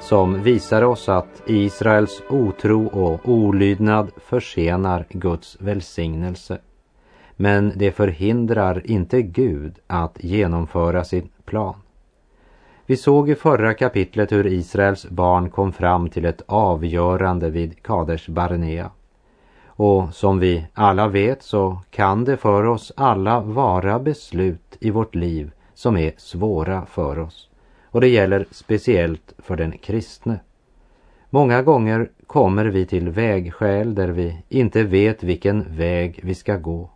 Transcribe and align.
som 0.00 0.42
visar 0.42 0.82
oss 0.82 1.08
att 1.08 1.42
Israels 1.46 2.22
otro 2.28 2.86
och 2.86 3.28
olydnad 3.28 4.10
försenar 4.16 5.06
Guds 5.10 5.56
välsignelse. 5.60 6.58
Men 7.36 7.72
det 7.76 7.92
förhindrar 7.92 8.82
inte 8.90 9.22
Gud 9.22 9.78
att 9.86 10.24
genomföra 10.24 11.04
sin 11.04 11.28
plan. 11.44 11.74
Vi 12.86 12.96
såg 12.96 13.30
i 13.30 13.34
förra 13.34 13.74
kapitlet 13.74 14.32
hur 14.32 14.46
Israels 14.46 15.06
barn 15.08 15.50
kom 15.50 15.72
fram 15.72 16.08
till 16.08 16.24
ett 16.24 16.42
avgörande 16.46 17.50
vid 17.50 17.82
Kaders 17.82 18.28
Barnea. 18.28 18.90
Och 19.66 20.14
som 20.14 20.38
vi 20.38 20.66
alla 20.74 21.08
vet 21.08 21.42
så 21.42 21.78
kan 21.90 22.24
det 22.24 22.36
för 22.36 22.64
oss 22.64 22.92
alla 22.96 23.40
vara 23.40 23.98
beslut 23.98 24.76
i 24.80 24.90
vårt 24.90 25.14
liv 25.14 25.50
som 25.74 25.96
är 25.96 26.12
svåra 26.16 26.86
för 26.86 27.18
oss. 27.18 27.48
Och 27.96 28.00
det 28.00 28.08
gäller 28.08 28.46
speciellt 28.50 29.34
för 29.38 29.56
den 29.56 29.78
kristne. 29.78 30.40
Många 31.30 31.62
gånger 31.62 32.10
kommer 32.26 32.64
vi 32.64 32.86
till 32.86 33.08
vägskäl 33.08 33.94
där 33.94 34.08
vi 34.08 34.42
inte 34.48 34.82
vet 34.82 35.22
vilken 35.22 35.76
väg 35.76 36.20
vi 36.22 36.34
ska 36.34 36.56
gå. 36.56 36.90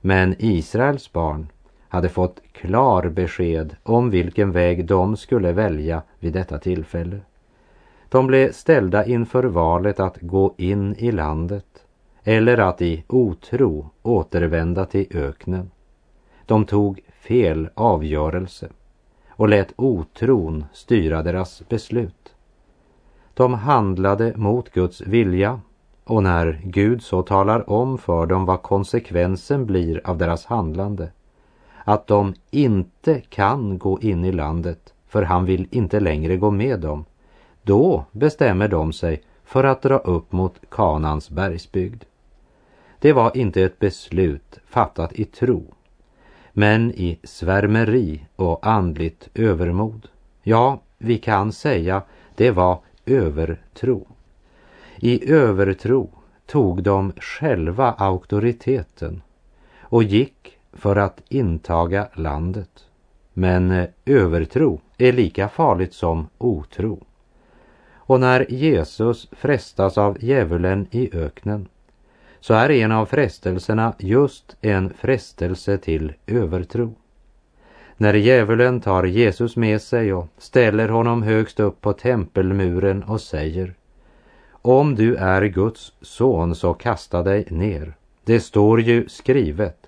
Men 0.00 0.34
Israels 0.38 1.12
barn 1.12 1.46
hade 1.88 2.08
fått 2.08 2.42
klar 2.52 3.08
besked 3.08 3.76
om 3.82 4.10
vilken 4.10 4.52
väg 4.52 4.84
de 4.84 5.16
skulle 5.16 5.52
välja 5.52 6.02
vid 6.18 6.32
detta 6.32 6.58
tillfälle. 6.58 7.20
De 8.08 8.26
blev 8.26 8.52
ställda 8.52 9.06
inför 9.06 9.44
valet 9.44 10.00
att 10.00 10.18
gå 10.20 10.54
in 10.56 10.94
i 10.98 11.12
landet 11.12 11.84
eller 12.24 12.58
att 12.58 12.82
i 12.82 13.04
otro 13.06 13.90
återvända 14.02 14.84
till 14.84 15.06
öknen. 15.10 15.70
De 16.46 16.64
tog 16.64 17.00
fel 17.12 17.68
avgörelse 17.74 18.68
och 19.36 19.48
lät 19.48 19.72
otron 19.76 20.64
styra 20.72 21.22
deras 21.22 21.62
beslut. 21.68 22.34
De 23.34 23.54
handlade 23.54 24.32
mot 24.36 24.70
Guds 24.70 25.00
vilja 25.00 25.60
och 26.04 26.22
när 26.22 26.60
Gud 26.64 27.02
så 27.02 27.22
talar 27.22 27.70
om 27.70 27.98
för 27.98 28.26
dem 28.26 28.44
vad 28.44 28.62
konsekvensen 28.62 29.66
blir 29.66 30.00
av 30.04 30.18
deras 30.18 30.46
handlande, 30.46 31.10
att 31.84 32.06
de 32.06 32.34
inte 32.50 33.20
kan 33.20 33.78
gå 33.78 34.00
in 34.00 34.24
i 34.24 34.32
landet 34.32 34.94
för 35.08 35.22
han 35.22 35.44
vill 35.44 35.68
inte 35.70 36.00
längre 36.00 36.36
gå 36.36 36.50
med 36.50 36.80
dem, 36.80 37.04
då 37.62 38.04
bestämmer 38.12 38.68
de 38.68 38.92
sig 38.92 39.22
för 39.44 39.64
att 39.64 39.82
dra 39.82 39.98
upp 39.98 40.32
mot 40.32 40.54
Kanans 40.70 41.30
bergsbygd. 41.30 42.04
Det 42.98 43.12
var 43.12 43.36
inte 43.36 43.62
ett 43.62 43.78
beslut 43.78 44.58
fattat 44.66 45.12
i 45.12 45.24
tro 45.24 45.64
men 46.52 46.90
i 46.90 47.18
svärmeri 47.24 48.26
och 48.36 48.66
andligt 48.66 49.28
övermod. 49.34 50.08
Ja, 50.42 50.80
vi 50.98 51.18
kan 51.18 51.52
säga 51.52 52.02
det 52.36 52.50
var 52.50 52.80
övertro. 53.06 54.06
I 54.96 55.32
övertro 55.32 56.10
tog 56.46 56.82
de 56.82 57.12
själva 57.12 57.92
auktoriteten 57.92 59.22
och 59.80 60.02
gick 60.02 60.58
för 60.72 60.96
att 60.96 61.22
intaga 61.28 62.08
landet. 62.14 62.84
Men 63.32 63.70
eh, 63.70 63.88
övertro 64.04 64.80
är 64.98 65.12
lika 65.12 65.48
farligt 65.48 65.94
som 65.94 66.28
otro. 66.38 67.04
Och 67.94 68.20
när 68.20 68.52
Jesus 68.52 69.28
frestas 69.32 69.98
av 69.98 70.24
djävulen 70.24 70.86
i 70.90 71.16
öknen 71.16 71.68
så 72.42 72.54
är 72.54 72.70
en 72.70 72.92
av 72.92 73.06
frestelserna 73.06 73.94
just 73.98 74.56
en 74.60 74.92
frestelse 74.98 75.78
till 75.78 76.12
övertro. 76.26 76.94
När 77.96 78.14
djävulen 78.14 78.80
tar 78.80 79.04
Jesus 79.04 79.56
med 79.56 79.82
sig 79.82 80.12
och 80.12 80.26
ställer 80.38 80.88
honom 80.88 81.22
högst 81.22 81.60
upp 81.60 81.80
på 81.80 81.92
tempelmuren 81.92 83.02
och 83.02 83.20
säger 83.20 83.74
Om 84.50 84.94
du 84.94 85.16
är 85.16 85.44
Guds 85.44 85.92
son 86.00 86.54
så 86.54 86.74
kasta 86.74 87.22
dig 87.22 87.46
ner. 87.50 87.94
Det 88.24 88.40
står 88.40 88.80
ju 88.80 89.08
skrivet 89.08 89.82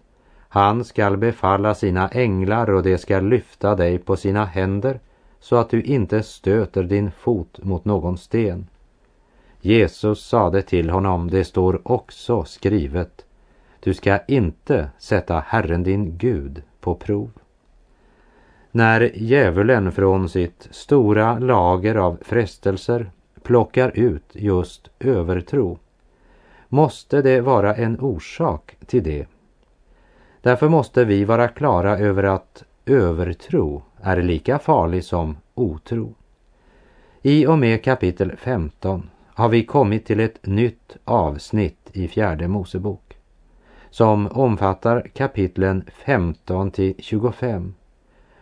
han 0.55 0.85
skall 0.85 1.17
befalla 1.17 1.75
sina 1.75 2.09
änglar 2.09 2.71
och 2.71 2.83
de 2.83 2.99
skall 2.99 3.29
lyfta 3.29 3.75
dig 3.75 3.99
på 3.99 4.17
sina 4.17 4.45
händer 4.45 5.01
så 5.41 5.57
att 5.57 5.71
du 5.71 5.83
inte 5.83 6.23
stöter 6.23 6.83
din 6.83 7.11
fot 7.11 7.59
mot 7.63 7.85
någon 7.85 8.19
sten. 8.19 8.67
Jesus 9.67 10.25
sade 10.25 10.63
till 10.63 10.91
honom, 10.91 11.31
det 11.31 11.45
står 11.45 11.81
också 11.85 12.45
skrivet, 12.45 13.25
du 13.81 13.95
ska 13.95 14.19
inte 14.29 14.91
sätta 14.99 15.41
Herren 15.47 15.83
din 15.83 16.19
Gud 16.19 16.63
på 16.81 16.95
prov. 16.95 17.31
När 18.71 19.13
djävulen 19.15 19.93
från 19.93 20.29
sitt 20.29 20.69
stora 20.71 21.39
lager 21.39 21.95
av 21.95 22.19
frestelser 22.23 23.11
plockar 23.43 23.93
ut 23.95 24.25
just 24.33 24.91
övertro 25.01 25.79
måste 26.69 27.23
det 27.23 27.41
vara 27.41 27.75
en 27.75 28.01
orsak 28.01 28.77
till 28.87 29.03
det. 29.03 29.27
Därför 30.41 30.69
måste 30.69 31.05
vi 31.05 31.25
vara 31.25 31.49
klara 31.49 31.99
över 31.99 32.23
att 32.23 32.65
övertro 32.87 33.83
är 34.03 34.23
lika 34.23 34.59
farlig 34.59 35.05
som 35.05 35.37
otro. 35.55 36.15
I 37.23 37.47
och 37.47 37.59
med 37.59 37.85
kapitel 37.85 38.37
15 38.37 39.11
har 39.35 39.49
vi 39.49 39.65
kommit 39.65 40.07
till 40.07 40.21
ett 40.21 40.47
nytt 40.47 40.97
avsnitt 41.05 41.91
i 41.93 42.09
fjärde 42.09 42.49
Mosebok 42.49 43.17
som 43.91 44.29
omfattar 44.33 45.09
kapitlen 45.15 45.85
15 46.05 46.71
till 46.71 46.95
25 46.99 47.75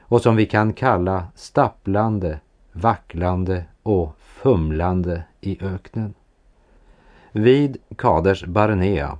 och 0.00 0.22
som 0.22 0.36
vi 0.36 0.46
kan 0.46 0.72
kalla 0.72 1.26
stapplande, 1.34 2.40
vacklande 2.72 3.64
och 3.82 4.16
fumlande 4.18 5.22
i 5.40 5.58
öknen. 5.64 6.14
Vid 7.32 7.76
Kaders 7.96 8.44
Barnea 8.44 9.18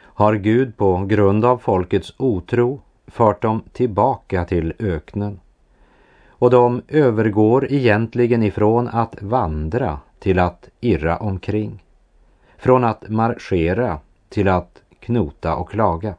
har 0.00 0.34
Gud 0.34 0.76
på 0.76 1.04
grund 1.04 1.44
av 1.44 1.58
folkets 1.58 2.14
otro 2.16 2.80
fört 3.06 3.42
dem 3.42 3.62
tillbaka 3.72 4.44
till 4.44 4.72
öknen. 4.78 5.40
Och 6.28 6.50
de 6.50 6.82
övergår 6.88 7.72
egentligen 7.72 8.42
ifrån 8.42 8.88
att 8.88 9.22
vandra 9.22 9.98
till 10.24 10.38
att 10.38 10.68
irra 10.80 11.16
omkring. 11.16 11.84
Från 12.56 12.84
att 12.84 13.08
marschera 13.08 13.98
till 14.28 14.48
att 14.48 14.82
knota 15.00 15.56
och 15.56 15.70
klaga. 15.70 16.14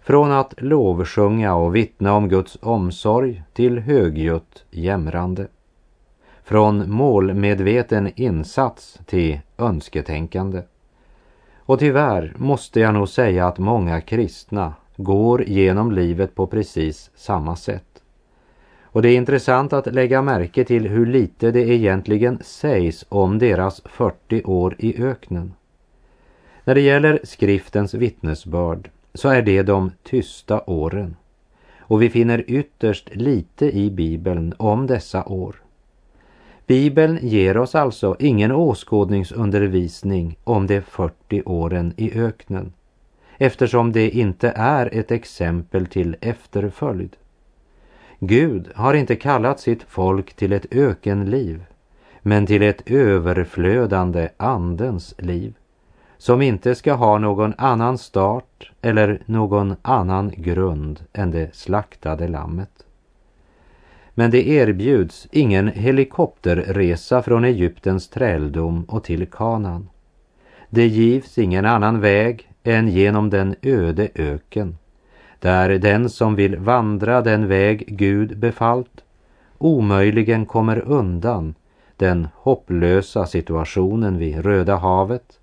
Från 0.00 0.32
att 0.32 0.54
lovsjunga 0.58 1.54
och 1.54 1.76
vittna 1.76 2.14
om 2.14 2.28
Guds 2.28 2.58
omsorg 2.62 3.42
till 3.52 3.78
högljutt 3.78 4.64
jämrande. 4.70 5.46
Från 6.42 6.90
målmedveten 6.90 8.12
insats 8.16 9.00
till 9.06 9.40
önsketänkande. 9.58 10.62
Och 11.56 11.78
tyvärr 11.78 12.32
måste 12.36 12.80
jag 12.80 12.94
nog 12.94 13.08
säga 13.08 13.46
att 13.46 13.58
många 13.58 14.00
kristna 14.00 14.74
går 14.96 15.44
genom 15.44 15.92
livet 15.92 16.34
på 16.34 16.46
precis 16.46 17.10
samma 17.14 17.56
sätt. 17.56 17.87
Och 18.92 19.02
det 19.02 19.10
är 19.10 19.16
intressant 19.16 19.72
att 19.72 19.94
lägga 19.94 20.22
märke 20.22 20.64
till 20.64 20.88
hur 20.88 21.06
lite 21.06 21.50
det 21.50 21.68
egentligen 21.68 22.38
sägs 22.44 23.04
om 23.08 23.38
deras 23.38 23.82
40 23.84 24.42
år 24.44 24.76
i 24.78 25.02
öknen. 25.02 25.54
När 26.64 26.74
det 26.74 26.80
gäller 26.80 27.20
skriftens 27.24 27.94
vittnesbörd 27.94 28.90
så 29.14 29.28
är 29.28 29.42
det 29.42 29.62
de 29.62 29.92
tysta 30.02 30.62
åren. 30.66 31.16
Och 31.78 32.02
vi 32.02 32.10
finner 32.10 32.44
ytterst 32.46 33.10
lite 33.14 33.76
i 33.76 33.90
Bibeln 33.90 34.54
om 34.56 34.86
dessa 34.86 35.24
år. 35.24 35.56
Bibeln 36.66 37.18
ger 37.22 37.56
oss 37.56 37.74
alltså 37.74 38.16
ingen 38.18 38.52
åskådningsundervisning 38.52 40.38
om 40.44 40.66
de 40.66 40.80
40 40.80 41.42
åren 41.46 41.92
i 41.96 42.20
öknen 42.20 42.72
eftersom 43.38 43.92
det 43.92 44.10
inte 44.10 44.52
är 44.56 44.94
ett 44.94 45.10
exempel 45.10 45.86
till 45.86 46.16
efterföljd. 46.20 47.16
Gud 48.20 48.68
har 48.74 48.94
inte 48.94 49.16
kallat 49.16 49.60
sitt 49.60 49.82
folk 49.82 50.34
till 50.34 50.52
ett 50.52 50.66
ökenliv, 50.70 51.64
men 52.22 52.46
till 52.46 52.62
ett 52.62 52.90
överflödande 52.90 54.28
andens 54.36 55.14
liv, 55.18 55.54
som 56.16 56.42
inte 56.42 56.74
ska 56.74 56.92
ha 56.92 57.18
någon 57.18 57.54
annan 57.58 57.98
start 57.98 58.72
eller 58.82 59.22
någon 59.26 59.76
annan 59.82 60.32
grund 60.36 61.00
än 61.12 61.30
det 61.30 61.54
slaktade 61.54 62.28
lammet. 62.28 62.84
Men 64.14 64.30
det 64.30 64.48
erbjuds 64.48 65.28
ingen 65.32 65.68
helikopterresa 65.68 67.22
från 67.22 67.44
Egyptens 67.44 68.08
träldom 68.08 68.84
och 68.84 69.04
till 69.04 69.26
Kanan. 69.26 69.88
Det 70.70 70.86
givs 70.86 71.38
ingen 71.38 71.64
annan 71.64 72.00
väg 72.00 72.50
än 72.62 72.88
genom 72.88 73.30
den 73.30 73.54
öde 73.62 74.08
öken, 74.14 74.78
där 75.40 75.68
den 75.68 76.10
som 76.10 76.34
vill 76.34 76.56
vandra 76.56 77.22
den 77.22 77.48
väg 77.48 77.84
Gud 77.86 78.38
befallt 78.38 79.04
omöjligen 79.58 80.46
kommer 80.46 80.78
undan 80.78 81.54
den 81.96 82.28
hopplösa 82.34 83.26
situationen 83.26 84.18
vid 84.18 84.44
Röda 84.44 84.76
havet, 84.76 85.38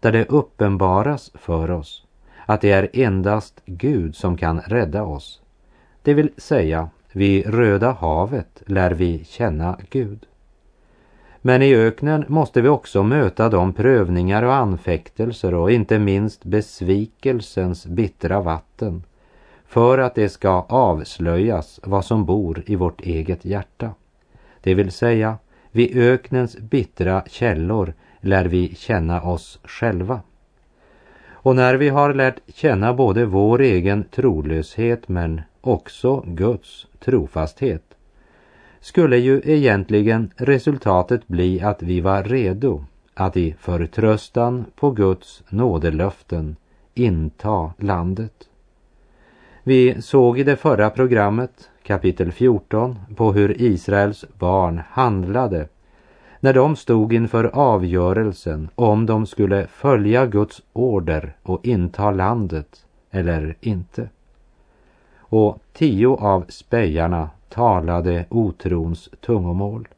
där 0.00 0.12
det 0.12 0.24
uppenbaras 0.24 1.30
för 1.34 1.70
oss 1.70 2.04
att 2.46 2.60
det 2.60 2.70
är 2.70 2.90
endast 2.92 3.60
Gud 3.66 4.16
som 4.16 4.36
kan 4.36 4.60
rädda 4.60 5.02
oss. 5.02 5.40
Det 6.02 6.14
vill 6.14 6.30
säga, 6.36 6.88
vid 7.12 7.46
Röda 7.46 7.92
havet 7.92 8.62
lär 8.66 8.90
vi 8.90 9.24
känna 9.24 9.78
Gud. 9.90 10.26
Men 11.40 11.62
i 11.62 11.74
öknen 11.74 12.24
måste 12.28 12.62
vi 12.62 12.68
också 12.68 13.02
möta 13.02 13.48
de 13.48 13.72
prövningar 13.72 14.42
och 14.42 14.54
anfäktelser 14.54 15.54
och 15.54 15.70
inte 15.70 15.98
minst 15.98 16.44
besvikelsens 16.44 17.86
bittra 17.86 18.40
vatten 18.40 19.02
för 19.74 19.98
att 19.98 20.14
det 20.14 20.28
ska 20.28 20.50
avslöjas 20.68 21.80
vad 21.82 22.04
som 22.04 22.24
bor 22.24 22.62
i 22.66 22.76
vårt 22.76 23.00
eget 23.00 23.44
hjärta. 23.44 23.94
Det 24.60 24.74
vill 24.74 24.92
säga, 24.92 25.38
vid 25.70 25.96
öknens 25.96 26.56
bittra 26.58 27.22
källor 27.26 27.94
lär 28.20 28.44
vi 28.44 28.74
känna 28.74 29.22
oss 29.22 29.60
själva. 29.64 30.20
Och 31.28 31.56
när 31.56 31.74
vi 31.74 31.88
har 31.88 32.14
lärt 32.14 32.40
känna 32.54 32.94
både 32.94 33.24
vår 33.26 33.60
egen 33.60 34.04
trolöshet 34.04 35.08
men 35.08 35.40
också 35.60 36.24
Guds 36.26 36.86
trofasthet 36.98 37.94
skulle 38.80 39.16
ju 39.16 39.42
egentligen 39.44 40.30
resultatet 40.36 41.28
bli 41.28 41.60
att 41.60 41.82
vi 41.82 42.00
var 42.00 42.22
redo 42.22 42.84
att 43.14 43.36
i 43.36 43.54
förtröstan 43.58 44.64
på 44.76 44.90
Guds 44.90 45.42
nådelöften 45.48 46.56
inta 46.94 47.72
landet. 47.78 48.48
Vi 49.66 50.02
såg 50.02 50.38
i 50.38 50.42
det 50.42 50.56
förra 50.56 50.90
programmet, 50.90 51.70
kapitel 51.82 52.32
14, 52.32 52.98
på 53.16 53.32
hur 53.32 53.62
Israels 53.62 54.24
barn 54.38 54.80
handlade 54.90 55.68
när 56.40 56.52
de 56.52 56.76
stod 56.76 57.12
inför 57.12 57.44
avgörelsen 57.44 58.68
om 58.74 59.06
de 59.06 59.26
skulle 59.26 59.66
följa 59.66 60.26
Guds 60.26 60.62
order 60.72 61.36
och 61.42 61.66
inta 61.66 62.10
landet 62.10 62.86
eller 63.10 63.56
inte. 63.60 64.08
Och 65.16 65.58
tio 65.72 66.08
av 66.08 66.44
spejarna 66.48 67.30
talade 67.48 68.26
otrons 68.28 69.10
tungomål. 69.20 69.88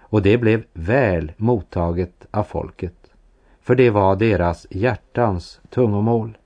Och 0.00 0.22
det 0.22 0.38
blev 0.38 0.62
väl 0.72 1.32
mottaget 1.36 2.26
av 2.30 2.42
folket, 2.42 3.10
för 3.62 3.74
det 3.74 3.90
var 3.90 4.16
deras 4.16 4.66
hjärtans 4.70 5.60
tungomål. 5.70 6.38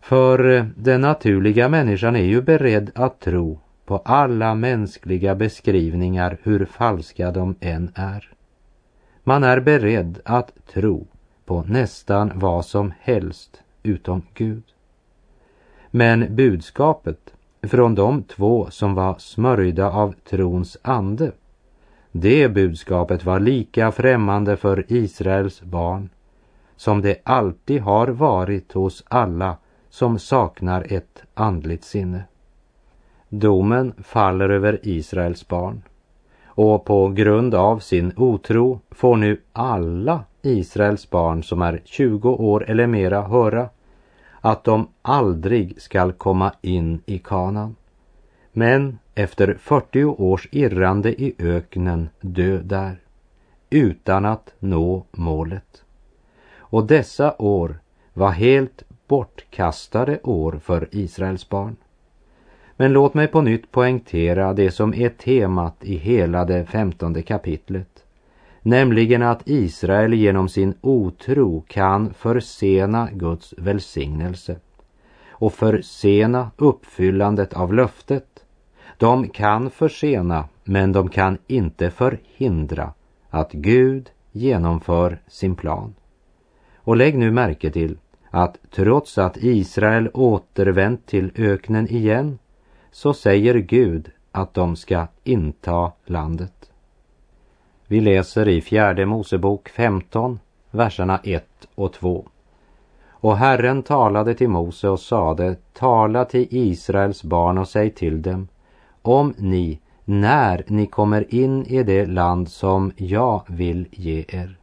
För 0.00 0.50
eh, 0.50 0.64
den 0.76 1.00
naturliga 1.00 1.68
människan 1.68 2.16
är 2.16 2.24
ju 2.24 2.42
beredd 2.42 2.90
att 2.94 3.20
tro 3.20 3.58
på 3.84 3.96
alla 3.96 4.54
mänskliga 4.54 5.34
beskrivningar 5.34 6.38
hur 6.42 6.64
falska 6.64 7.30
de 7.30 7.54
än 7.60 7.90
är. 7.94 8.28
Man 9.24 9.44
är 9.44 9.60
beredd 9.60 10.20
att 10.24 10.52
tro 10.72 11.06
på 11.44 11.64
nästan 11.66 12.32
vad 12.34 12.64
som 12.64 12.92
helst 13.00 13.62
utom 13.82 14.22
Gud. 14.34 14.62
Men 15.90 16.36
budskapet 16.36 17.34
från 17.62 17.94
de 17.94 18.22
två 18.22 18.70
som 18.70 18.94
var 18.94 19.18
smörjda 19.18 19.90
av 19.90 20.14
trons 20.30 20.76
ande, 20.82 21.32
det 22.12 22.48
budskapet 22.48 23.24
var 23.24 23.40
lika 23.40 23.92
främmande 23.92 24.56
för 24.56 24.92
Israels 24.92 25.62
barn 25.62 26.08
som 26.76 27.00
det 27.00 27.20
alltid 27.24 27.80
har 27.80 28.06
varit 28.08 28.72
hos 28.72 29.04
alla 29.08 29.56
som 29.98 30.18
saknar 30.18 30.86
ett 30.92 31.22
andligt 31.34 31.84
sinne. 31.84 32.24
Domen 33.28 33.94
faller 34.02 34.48
över 34.48 34.80
Israels 34.82 35.48
barn 35.48 35.82
och 36.46 36.84
på 36.84 37.08
grund 37.08 37.54
av 37.54 37.78
sin 37.78 38.12
otro 38.16 38.80
får 38.90 39.16
nu 39.16 39.40
alla 39.52 40.24
Israels 40.42 41.10
barn 41.10 41.42
som 41.42 41.62
är 41.62 41.80
20 41.84 42.30
år 42.30 42.64
eller 42.70 42.86
mera 42.86 43.22
höra 43.22 43.68
att 44.40 44.64
de 44.64 44.88
aldrig 45.02 45.82
skall 45.82 46.12
komma 46.12 46.52
in 46.60 47.02
i 47.06 47.18
kanan. 47.18 47.76
Men 48.52 48.98
efter 49.14 49.56
40 49.60 50.04
års 50.04 50.48
irrande 50.50 51.22
i 51.22 51.34
öknen 51.38 52.08
dö 52.20 52.60
där, 52.62 53.00
utan 53.70 54.24
att 54.24 54.54
nå 54.58 55.04
målet. 55.10 55.82
Och 56.58 56.86
dessa 56.86 57.34
år 57.38 57.78
var 58.14 58.30
helt 58.30 58.82
bortkastade 59.08 60.20
år 60.22 60.60
för 60.64 60.88
Israels 60.90 61.48
barn. 61.48 61.76
Men 62.76 62.92
låt 62.92 63.14
mig 63.14 63.26
på 63.26 63.40
nytt 63.40 63.70
poängtera 63.70 64.52
det 64.52 64.70
som 64.70 64.94
är 64.94 65.08
temat 65.08 65.76
i 65.80 65.96
hela 65.96 66.44
det 66.44 66.64
femtonde 66.64 67.22
kapitlet. 67.22 68.04
Nämligen 68.62 69.22
att 69.22 69.42
Israel 69.48 70.14
genom 70.14 70.48
sin 70.48 70.74
otro 70.80 71.64
kan 71.68 72.14
försena 72.14 73.08
Guds 73.12 73.54
välsignelse 73.58 74.56
och 75.30 75.52
försena 75.52 76.50
uppfyllandet 76.56 77.52
av 77.54 77.74
löftet. 77.74 78.44
De 78.96 79.28
kan 79.28 79.70
försena, 79.70 80.48
men 80.64 80.92
de 80.92 81.08
kan 81.08 81.38
inte 81.46 81.90
förhindra 81.90 82.92
att 83.30 83.52
Gud 83.52 84.10
genomför 84.32 85.18
sin 85.28 85.54
plan. 85.54 85.94
Och 86.76 86.96
lägg 86.96 87.18
nu 87.18 87.30
märke 87.30 87.70
till 87.70 87.96
att 88.30 88.58
trots 88.70 89.18
att 89.18 89.36
Israel 89.36 90.10
återvänt 90.14 91.06
till 91.06 91.32
öknen 91.36 91.88
igen 91.88 92.38
så 92.90 93.14
säger 93.14 93.54
Gud 93.54 94.10
att 94.32 94.54
de 94.54 94.76
ska 94.76 95.06
inta 95.24 95.92
landet. 96.04 96.70
Vi 97.86 98.00
läser 98.00 98.48
i 98.48 98.60
fjärde 98.60 99.06
Mosebok 99.06 99.68
15, 99.68 100.38
verserna 100.70 101.20
1 101.24 101.44
och 101.74 101.92
2. 101.92 102.28
Och 103.10 103.36
Herren 103.36 103.82
talade 103.82 104.34
till 104.34 104.48
Mose 104.48 104.88
och 104.88 105.00
sade, 105.00 105.56
tala 105.72 106.24
till 106.24 106.46
Israels 106.50 107.22
barn 107.22 107.58
och 107.58 107.68
säg 107.68 107.90
till 107.90 108.22
dem, 108.22 108.48
om 109.02 109.34
ni, 109.36 109.80
när 110.04 110.64
ni 110.66 110.86
kommer 110.86 111.34
in 111.34 111.66
i 111.66 111.82
det 111.82 112.06
land 112.06 112.48
som 112.48 112.92
jag 112.96 113.42
vill 113.46 113.86
ge 113.90 114.24
er. 114.28 114.58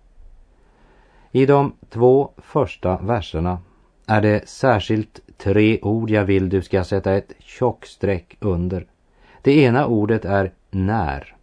I 1.36 1.46
de 1.46 1.74
två 1.90 2.30
första 2.38 2.98
verserna 2.98 3.60
är 4.08 4.22
det 4.22 4.50
särskilt 4.50 5.20
tre 5.38 5.80
ord 5.82 6.10
jag 6.10 6.26
vill 6.26 6.50
du 6.50 6.62
ska 6.62 6.84
sätta 6.84 7.14
ett 7.14 7.34
tjockstreck 7.40 8.38
under. 8.40 8.86
Det 9.42 9.58
ena 9.58 9.88
ordet 9.88 10.26
är 10.26 10.52
när. 10.72 11.36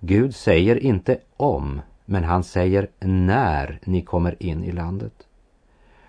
Gud 0.00 0.34
säger 0.34 0.76
inte 0.76 1.18
om, 1.36 1.80
men 2.04 2.24
han 2.24 2.44
säger 2.44 2.88
när 3.00 3.78
ni 3.84 4.02
kommer 4.02 4.42
in 4.42 4.64
i 4.64 4.72
landet. 4.72 5.26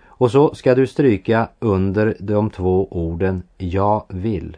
Och 0.06 0.32
så 0.32 0.56
ska 0.56 0.76
du 0.76 0.88
stryka 0.88 1.50
under 1.60 2.18
de 2.20 2.50
två 2.50 2.88
orden 2.92 3.44
jag 3.58 4.06
vill. 4.10 4.58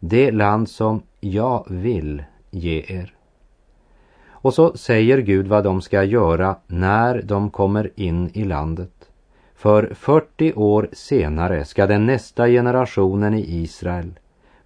Det 0.00 0.30
land 0.30 0.68
som 0.68 1.02
jag 1.20 1.64
vill 1.68 2.24
ge 2.50 2.84
er. 2.88 3.14
Och 4.42 4.54
så 4.54 4.76
säger 4.76 5.18
Gud 5.18 5.46
vad 5.46 5.64
de 5.64 5.82
ska 5.82 6.04
göra 6.04 6.56
när 6.66 7.22
de 7.22 7.50
kommer 7.50 7.90
in 7.96 8.30
i 8.34 8.44
landet. 8.44 8.90
För 9.54 9.94
40 9.94 10.52
år 10.52 10.88
senare 10.92 11.64
ska 11.64 11.86
den 11.86 12.06
nästa 12.06 12.46
generationen 12.48 13.34
i 13.34 13.62
Israel, 13.62 14.10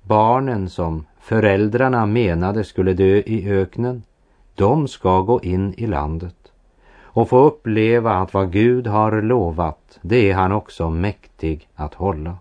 barnen 0.03 0.69
som 0.69 1.07
föräldrarna 1.21 2.07
menade 2.07 2.65
skulle 2.65 2.93
dö 2.93 3.23
i 3.27 3.51
öknen, 3.51 4.03
de 4.55 4.89
ska 4.89 5.21
gå 5.21 5.41
in 5.43 5.75
i 5.77 5.87
landet 5.87 6.53
och 7.17 7.29
få 7.29 7.45
uppleva 7.45 8.13
att 8.13 8.35
vad 8.35 8.53
Gud 8.53 8.87
har 8.87 9.23
lovat, 9.23 9.99
det 10.03 10.31
är 10.31 10.35
han 10.35 10.53
också 10.53 10.91
mäktig 10.91 11.69
att 11.75 11.95
hålla. 11.95 12.37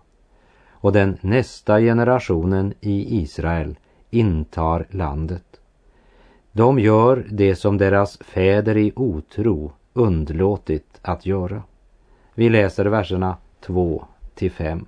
Och 0.70 0.92
den 0.92 1.18
nästa 1.20 1.80
generationen 1.80 2.74
i 2.80 3.20
Israel 3.22 3.76
intar 4.10 4.86
landet. 4.90 5.45
De 6.56 6.78
gör 6.78 7.24
det 7.30 7.56
som 7.56 7.78
deras 7.78 8.18
fäder 8.18 8.76
i 8.76 8.92
otro 8.96 9.72
undlåtit 9.92 11.00
att 11.02 11.26
göra. 11.26 11.62
Vi 12.34 12.48
läser 12.48 12.84
verserna 12.84 13.36
2 13.60 14.04
till 14.34 14.50
5. 14.50 14.86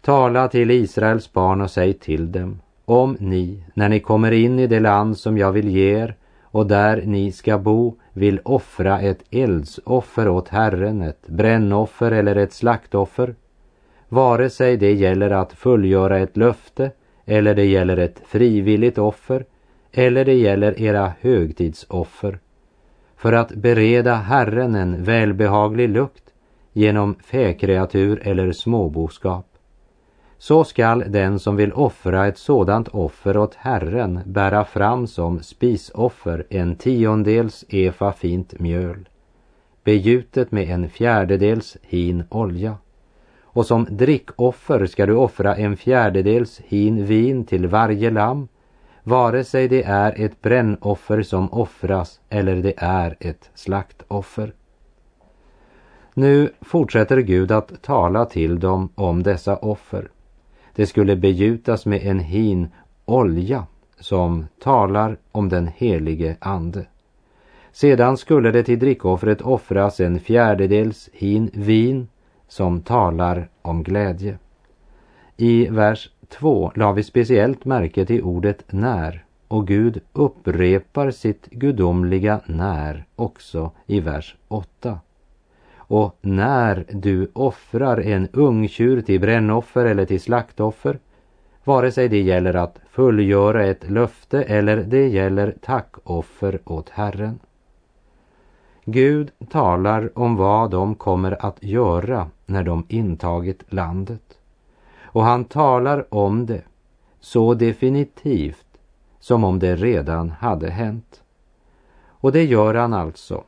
Tala 0.00 0.48
till 0.48 0.70
Israels 0.70 1.32
barn 1.32 1.60
och 1.60 1.70
säg 1.70 1.92
till 1.92 2.32
dem, 2.32 2.60
om 2.84 3.16
ni, 3.20 3.64
när 3.74 3.88
ni 3.88 4.00
kommer 4.00 4.32
in 4.32 4.58
i 4.58 4.66
det 4.66 4.80
land 4.80 5.18
som 5.18 5.38
jag 5.38 5.52
vill 5.52 5.68
ge 5.68 5.98
er 5.98 6.14
och 6.42 6.66
där 6.66 7.02
ni 7.06 7.32
ska 7.32 7.58
bo, 7.58 7.96
vill 8.12 8.40
offra 8.44 9.00
ett 9.00 9.24
eldsoffer 9.30 10.28
åt 10.28 10.48
Herren, 10.48 11.02
ett 11.02 11.26
brännoffer 11.26 12.12
eller 12.12 12.36
ett 12.36 12.52
slaktoffer, 12.52 13.34
vare 14.08 14.50
sig 14.50 14.76
det 14.76 14.92
gäller 14.92 15.30
att 15.30 15.52
fullgöra 15.52 16.18
ett 16.18 16.36
löfte 16.36 16.90
eller 17.24 17.54
det 17.54 17.64
gäller 17.64 17.96
ett 17.96 18.22
frivilligt 18.26 18.98
offer, 18.98 19.44
eller 19.92 20.24
det 20.24 20.34
gäller 20.34 20.80
era 20.80 21.12
högtidsoffer, 21.20 22.38
för 23.16 23.32
att 23.32 23.54
bereda 23.54 24.14
Herren 24.14 24.74
en 24.74 25.04
välbehaglig 25.04 25.88
lukt 25.88 26.24
genom 26.72 27.14
fäkreatur 27.14 28.20
eller 28.24 28.52
småboskap. 28.52 29.46
Så 30.38 30.64
skall 30.64 31.04
den 31.08 31.38
som 31.38 31.56
vill 31.56 31.72
offra 31.72 32.26
ett 32.26 32.38
sådant 32.38 32.88
offer 32.88 33.36
åt 33.36 33.54
Herren 33.54 34.20
bära 34.26 34.64
fram 34.64 35.06
som 35.06 35.42
spisoffer 35.42 36.46
en 36.50 36.76
tiondels 36.76 37.64
efa 37.68 38.12
fint 38.12 38.60
mjöl, 38.60 39.08
begjutet 39.84 40.52
med 40.52 40.70
en 40.70 40.88
fjärdedels 40.88 41.76
hin 41.82 42.24
olja. 42.28 42.76
Och 43.42 43.66
som 43.66 43.86
drickoffer 43.90 44.86
ska 44.86 45.06
du 45.06 45.14
offra 45.14 45.56
en 45.56 45.76
fjärdedels 45.76 46.60
hin 46.64 47.04
vin 47.04 47.44
till 47.44 47.66
varje 47.66 48.10
lamm, 48.10 48.48
vare 49.02 49.44
sig 49.44 49.68
det 49.68 49.82
är 49.82 50.14
ett 50.16 50.42
brännoffer 50.42 51.22
som 51.22 51.52
offras 51.52 52.20
eller 52.28 52.56
det 52.56 52.74
är 52.76 53.16
ett 53.20 53.50
slaktoffer. 53.54 54.52
Nu 56.14 56.50
fortsätter 56.60 57.18
Gud 57.18 57.52
att 57.52 57.82
tala 57.82 58.24
till 58.24 58.60
dem 58.60 58.88
om 58.94 59.22
dessa 59.22 59.56
offer. 59.56 60.08
Det 60.74 60.86
skulle 60.86 61.16
begjutas 61.16 61.86
med 61.86 62.02
en 62.02 62.20
hin 62.20 62.68
olja 63.04 63.66
som 64.00 64.46
talar 64.58 65.16
om 65.32 65.48
den 65.48 65.70
helige 65.76 66.36
Ande. 66.40 66.86
Sedan 67.72 68.16
skulle 68.16 68.50
det 68.50 68.62
till 68.62 68.78
drickoffret 68.78 69.42
offras 69.42 70.00
en 70.00 70.20
fjärdedels 70.20 71.08
hin 71.12 71.50
vin 71.52 72.08
som 72.48 72.80
talar 72.80 73.48
om 73.62 73.82
glädje. 73.82 74.38
I 75.36 75.66
vers 75.66 76.10
2 76.30 76.72
la 76.74 76.92
vi 76.92 77.02
speciellt 77.02 77.64
märke 77.64 78.06
till 78.06 78.22
ordet 78.22 78.64
när 78.72 79.24
och 79.48 79.66
Gud 79.66 80.00
upprepar 80.12 81.10
sitt 81.10 81.46
gudomliga 81.50 82.40
när 82.46 83.04
också 83.16 83.70
i 83.86 84.00
vers 84.00 84.36
8. 84.48 84.98
Och 85.76 86.16
när 86.20 86.84
du 86.88 87.30
offrar 87.32 88.00
en 88.00 88.28
ungtjur 88.32 89.02
till 89.02 89.20
brännoffer 89.20 89.84
eller 89.84 90.04
till 90.04 90.20
slaktoffer, 90.20 90.98
vare 91.64 91.92
sig 91.92 92.08
det 92.08 92.20
gäller 92.20 92.54
att 92.54 92.78
fullgöra 92.90 93.66
ett 93.66 93.90
löfte 93.90 94.42
eller 94.42 94.76
det 94.76 95.08
gäller 95.08 95.54
tackoffer 95.62 96.60
åt 96.64 96.88
Herren. 96.88 97.38
Gud 98.84 99.30
talar 99.50 100.18
om 100.18 100.36
vad 100.36 100.70
de 100.70 100.94
kommer 100.94 101.46
att 101.46 101.62
göra 101.62 102.30
när 102.46 102.62
de 102.62 102.84
intagit 102.88 103.62
landet. 103.68 104.39
Och 105.12 105.24
han 105.24 105.44
talar 105.44 106.14
om 106.14 106.46
det 106.46 106.62
så 107.20 107.54
definitivt 107.54 108.66
som 109.20 109.44
om 109.44 109.58
det 109.58 109.76
redan 109.76 110.30
hade 110.30 110.70
hänt. 110.70 111.22
Och 112.08 112.32
det 112.32 112.44
gör 112.44 112.74
han 112.74 112.92
alltså 112.92 113.44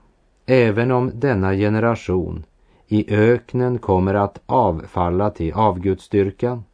även 0.47 0.91
om 0.91 1.11
denna 1.15 1.53
generation 1.53 2.45
i 2.87 3.15
öknen 3.15 3.79
kommer 3.79 4.15
att 4.15 4.41
avfalla 4.47 5.31
till 5.31 5.53
avgudstyrkan. 5.53 6.65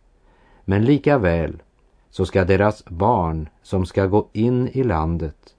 Men 0.64 0.85
lika 0.85 1.18
väl 1.18 1.62
så 2.11 2.26
ska 2.26 2.45
deras 2.45 2.85
barn 2.85 3.49
som 3.62 3.87
ska 3.87 4.07
gå 4.07 4.28
in 4.33 4.68
i 4.68 4.83
landet 4.83 5.54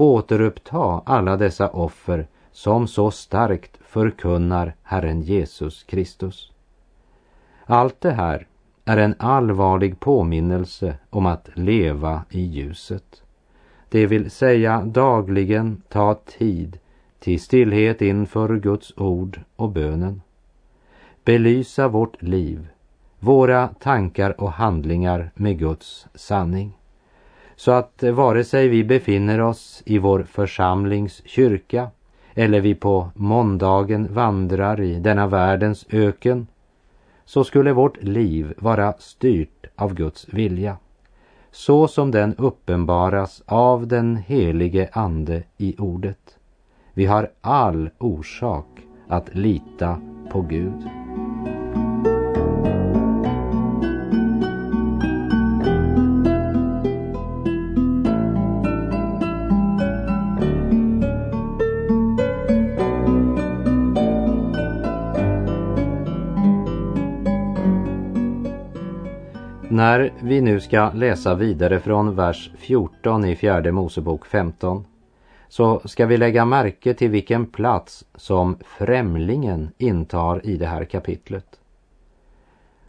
återuppta 0.00 1.02
alla 1.06 1.36
dessa 1.36 1.68
offer 1.68 2.26
som 2.52 2.88
så 2.88 3.10
starkt 3.10 3.78
förkunnar 3.84 4.74
Herren 4.82 5.22
Jesus 5.22 5.82
Kristus. 5.82 6.52
Allt 7.66 8.00
det 8.00 8.10
här 8.10 8.46
är 8.84 8.96
en 8.96 9.14
allvarlig 9.18 10.00
påminnelse 10.00 10.94
om 11.10 11.26
att 11.26 11.48
leva 11.54 12.24
i 12.30 12.40
ljuset. 12.40 13.22
Det 13.88 14.06
vill 14.06 14.30
säga 14.30 14.82
dagligen 14.84 15.82
ta 15.88 16.14
tid 16.14 16.78
till 17.18 17.40
stillhet 17.40 18.02
inför 18.02 18.56
Guds 18.56 18.92
ord 18.96 19.40
och 19.56 19.68
bönen. 19.68 20.22
Belysa 21.24 21.88
vårt 21.88 22.22
liv, 22.22 22.68
våra 23.18 23.68
tankar 23.68 24.40
och 24.40 24.52
handlingar 24.52 25.30
med 25.34 25.58
Guds 25.58 26.06
sanning. 26.14 26.72
Så 27.56 27.72
att 27.72 28.02
eh, 28.02 28.12
vare 28.12 28.44
sig 28.44 28.68
vi 28.68 28.84
befinner 28.84 29.40
oss 29.40 29.82
i 29.86 29.98
vår 29.98 30.22
församlings 30.22 31.22
kyrka 31.24 31.90
eller 32.34 32.60
vi 32.60 32.74
på 32.74 33.10
måndagen 33.14 34.14
vandrar 34.14 34.80
i 34.80 34.94
denna 34.94 35.26
världens 35.26 35.86
öken 35.90 36.46
så 37.30 37.44
skulle 37.44 37.72
vårt 37.72 38.02
liv 38.02 38.54
vara 38.58 38.94
styrt 38.98 39.66
av 39.76 39.94
Guds 39.94 40.28
vilja 40.28 40.76
så 41.50 41.88
som 41.88 42.10
den 42.10 42.34
uppenbaras 42.34 43.42
av 43.46 43.86
den 43.86 44.16
helige 44.16 44.88
Ande 44.92 45.42
i 45.56 45.76
ordet. 45.78 46.38
Vi 46.94 47.06
har 47.06 47.30
all 47.40 47.90
orsak 47.98 48.66
att 49.08 49.34
lita 49.34 50.00
på 50.32 50.40
Gud. 50.42 50.99
När 69.80 70.12
vi 70.22 70.40
nu 70.40 70.60
ska 70.60 70.90
läsa 70.94 71.34
vidare 71.34 71.80
från 71.80 72.16
vers 72.16 72.50
14 72.58 73.24
i 73.24 73.36
fjärde 73.36 73.72
Mosebok 73.72 74.26
15 74.26 74.84
så 75.48 75.80
ska 75.84 76.06
vi 76.06 76.16
lägga 76.16 76.44
märke 76.44 76.94
till 76.94 77.10
vilken 77.10 77.46
plats 77.46 78.04
som 78.14 78.56
främlingen 78.64 79.70
intar 79.78 80.46
i 80.46 80.56
det 80.56 80.66
här 80.66 80.84
kapitlet. 80.84 81.46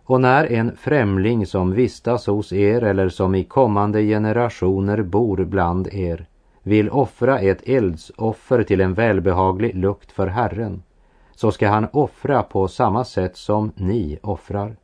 Och 0.03 0.21
när 0.21 0.51
en 0.51 0.77
främling 0.77 1.45
som 1.45 1.73
vistas 1.73 2.27
hos 2.27 2.53
er 2.53 2.83
eller 2.83 3.09
som 3.09 3.35
i 3.35 3.43
kommande 3.43 4.01
generationer 4.03 5.01
bor 5.01 5.45
bland 5.45 5.87
er 5.87 6.25
vill 6.63 6.89
offra 6.89 7.39
ett 7.39 7.69
eldsoffer 7.69 8.63
till 8.63 8.81
en 8.81 8.93
välbehaglig 8.93 9.75
lukt 9.75 10.11
för 10.11 10.27
Herren 10.27 10.83
så 11.35 11.51
ska 11.51 11.69
han 11.69 11.87
offra 11.93 12.43
på 12.43 12.67
samma 12.67 13.05
sätt 13.05 13.37
som 13.37 13.71
ni 13.75 14.19
offrar. 14.21 14.80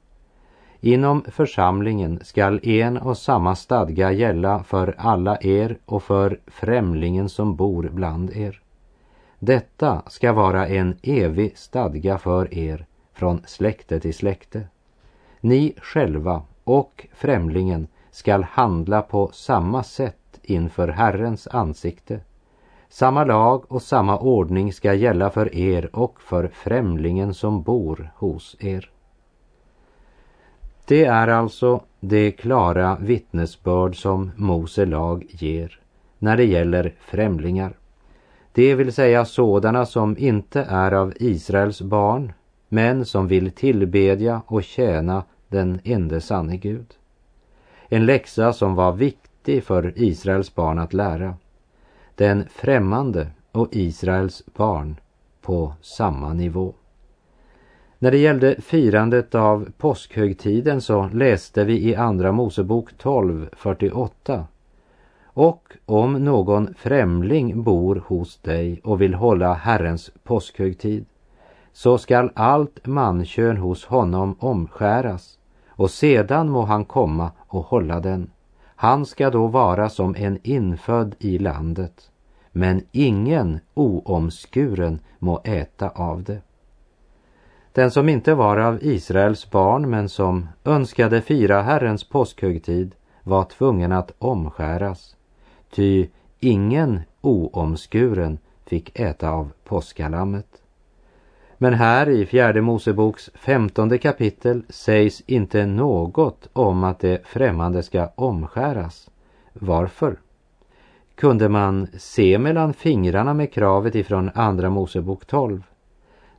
Inom 0.82 1.24
församlingen 1.28 2.20
skall 2.24 2.68
en 2.68 2.98
och 2.98 3.18
samma 3.18 3.56
stadga 3.56 4.12
gälla 4.12 4.64
för 4.64 4.96
alla 4.98 5.38
er 5.42 5.78
och 5.86 6.04
för 6.04 6.40
främlingen 6.48 7.30
som 7.30 7.56
bor 7.56 7.90
bland 7.94 8.32
er. 8.32 8.62
Detta 9.40 10.02
ska 10.08 10.34
vara 10.34 10.68
en 10.68 10.98
evig 11.04 11.58
stadga 11.58 12.18
för 12.18 12.54
er 12.54 12.86
från 13.14 13.42
släkte 13.46 14.00
till 14.00 14.14
släkte. 14.14 14.64
Ni 15.42 15.74
själva 15.78 16.42
och 16.64 17.08
främlingen 17.14 17.88
skall 18.12 18.44
handla 18.44 19.02
på 19.02 19.30
samma 19.34 19.84
sätt 19.84 20.40
inför 20.44 20.88
Herrens 20.88 21.48
ansikte. 21.48 22.20
Samma 22.90 23.24
lag 23.24 23.72
och 23.72 23.82
samma 23.82 24.20
ordning 24.20 24.74
ska 24.74 24.94
gälla 24.94 25.30
för 25.30 25.56
er 25.56 25.96
och 25.96 26.22
för 26.22 26.48
främlingen 26.48 27.34
som 27.34 27.62
bor 27.64 28.12
hos 28.16 28.56
er. 28.60 28.90
Det 30.88 31.06
är 31.06 31.28
alltså 31.28 31.82
det 32.00 32.32
klara 32.32 32.98
vittnesbörd 33.02 34.02
som 34.02 34.32
Mose 34.36 34.86
lag 34.86 35.26
ger 35.30 35.80
när 36.20 36.38
det 36.38 36.44
gäller 36.44 36.94
främlingar. 37.00 37.78
Det 38.52 38.76
vill 38.76 38.94
säga 38.94 39.26
sådana 39.26 39.86
som 39.86 40.18
inte 40.18 40.62
är 40.70 40.92
av 40.92 41.14
Israels 41.16 41.82
barn 41.82 42.34
men 42.70 43.06
som 43.06 43.28
vill 43.28 43.52
tillbedja 43.52 44.42
och 44.48 44.64
tjäna 44.64 45.24
den 45.48 45.80
ende 45.84 46.22
sanne 46.22 46.58
Gud. 46.58 46.94
En 47.90 48.06
läxa 48.06 48.54
som 48.54 48.76
var 48.76 48.92
viktig 48.92 49.64
för 49.64 49.94
Israels 49.96 50.56
barn 50.56 50.80
att 50.80 50.94
lära. 50.94 51.36
Den 52.16 52.46
främmande 52.50 53.28
och 53.52 53.68
Israels 53.72 54.44
barn 54.56 55.00
på 55.42 55.74
samma 55.82 56.34
nivå. 56.34 56.74
När 58.00 58.12
det 58.12 58.18
gällde 58.18 58.62
firandet 58.62 59.36
av 59.36 59.70
påskhögtiden 59.78 60.82
så 60.82 61.10
läste 61.14 61.64
vi 61.64 61.90
i 61.90 61.96
Andra 61.96 62.32
Mosebok 62.32 62.90
12.48. 63.02 64.44
Och 65.24 65.74
om 65.86 66.14
någon 66.14 66.74
främling 66.78 67.64
bor 67.64 68.04
hos 68.08 68.38
dig 68.38 68.82
och 68.84 69.02
vill 69.02 69.14
hålla 69.14 69.54
Herrens 69.54 70.12
påskhögtid 70.24 71.06
så 71.74 71.98
skall 71.98 72.32
allt 72.34 72.86
mankön 72.86 73.58
hos 73.58 73.86
honom 73.86 74.36
omskäras 74.40 75.38
och 75.70 75.92
sedan 75.92 76.50
må 76.50 76.62
han 76.62 76.86
komma 76.86 77.32
och 77.38 77.66
hålla 77.66 78.00
den. 78.00 78.30
Han 78.76 79.06
ska 79.06 79.30
då 79.30 79.48
vara 79.48 79.90
som 79.90 80.16
en 80.16 80.40
infödd 80.44 81.16
i 81.20 81.38
landet, 81.38 82.12
men 82.52 82.82
ingen 82.92 83.60
oomskuren 83.74 85.00
må 85.20 85.42
äta 85.44 85.90
av 85.90 86.24
det. 86.24 86.42
Den 87.78 87.92
som 87.92 88.10
inte 88.10 88.34
var 88.34 88.58
av 88.58 88.84
Israels 88.84 89.52
barn 89.52 89.90
men 89.90 90.10
som 90.10 90.48
önskade 90.64 91.22
fira 91.22 91.62
Herrens 91.62 92.04
påskhögtid 92.04 92.96
var 93.24 93.44
tvungen 93.44 93.92
att 93.92 94.12
omskäras, 94.20 95.16
ty 95.76 96.08
ingen 96.40 97.02
oomskuren 97.22 98.38
fick 98.66 99.00
äta 99.00 99.30
av 99.30 99.52
påskalammet. 99.64 100.48
Men 101.58 101.74
här 101.74 102.10
i 102.10 102.26
fjärde 102.26 102.62
Moseboks 102.62 103.30
femtonde 103.34 103.98
kapitel 103.98 104.64
sägs 104.70 105.22
inte 105.26 105.66
något 105.66 106.48
om 106.54 106.84
att 106.84 107.00
det 107.00 107.28
främmande 107.28 107.84
ska 107.84 108.10
omskäras. 108.16 109.10
Varför? 109.54 110.16
Kunde 111.16 111.50
man 111.50 111.88
se 111.98 112.38
mellan 112.38 112.74
fingrarna 112.74 113.34
med 113.34 113.54
kravet 113.54 113.96
ifrån 113.96 114.32
Andra 114.36 114.70
Mosebok 114.70 115.26
12? 115.26 115.64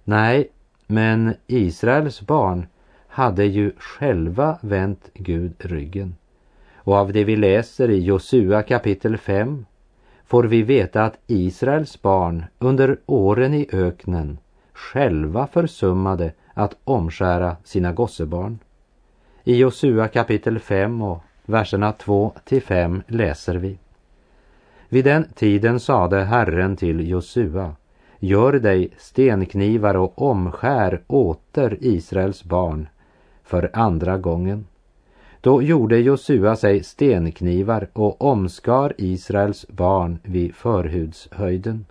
Nej, 0.04 0.50
men 0.90 1.34
Israels 1.46 2.20
barn 2.20 2.66
hade 3.08 3.44
ju 3.44 3.72
själva 3.78 4.58
vänt 4.60 5.10
Gud 5.14 5.54
ryggen. 5.58 6.14
Och 6.74 6.94
av 6.94 7.12
det 7.12 7.24
vi 7.24 7.36
läser 7.36 7.90
i 7.90 8.00
Josua 8.00 8.62
kapitel 8.62 9.16
5 9.16 9.66
får 10.26 10.44
vi 10.44 10.62
veta 10.62 11.04
att 11.04 11.18
Israels 11.26 12.02
barn 12.02 12.44
under 12.58 12.96
åren 13.06 13.54
i 13.54 13.68
öknen 13.72 14.38
själva 14.72 15.46
försummade 15.46 16.32
att 16.54 16.76
omskära 16.84 17.56
sina 17.64 17.92
gossebarn. 17.92 18.58
I 19.44 19.56
Josua 19.56 20.08
kapitel 20.08 20.58
5 20.58 21.02
och 21.02 21.22
verserna 21.44 21.92
2 21.92 22.32
till 22.44 22.62
5 22.62 23.02
läser 23.06 23.54
vi. 23.54 23.78
Vid 24.88 25.04
den 25.04 25.26
tiden 25.34 25.80
sade 25.80 26.24
Herren 26.24 26.76
till 26.76 27.08
Josua, 27.08 27.74
gör 28.18 28.52
dig 28.52 28.90
stenknivar 28.98 29.96
och 29.96 30.22
omskär 30.22 31.00
åter 31.06 31.78
Israels 31.80 32.44
barn 32.44 32.88
för 33.44 33.70
andra 33.72 34.18
gången. 34.18 34.66
Då 35.40 35.62
gjorde 35.62 35.98
Josua 35.98 36.56
sig 36.56 36.82
stenknivar 36.82 37.88
och 37.92 38.22
omskar 38.22 38.92
Israels 38.98 39.68
barn 39.68 40.18
vid 40.22 40.54
förhudshöjden. 40.54 41.86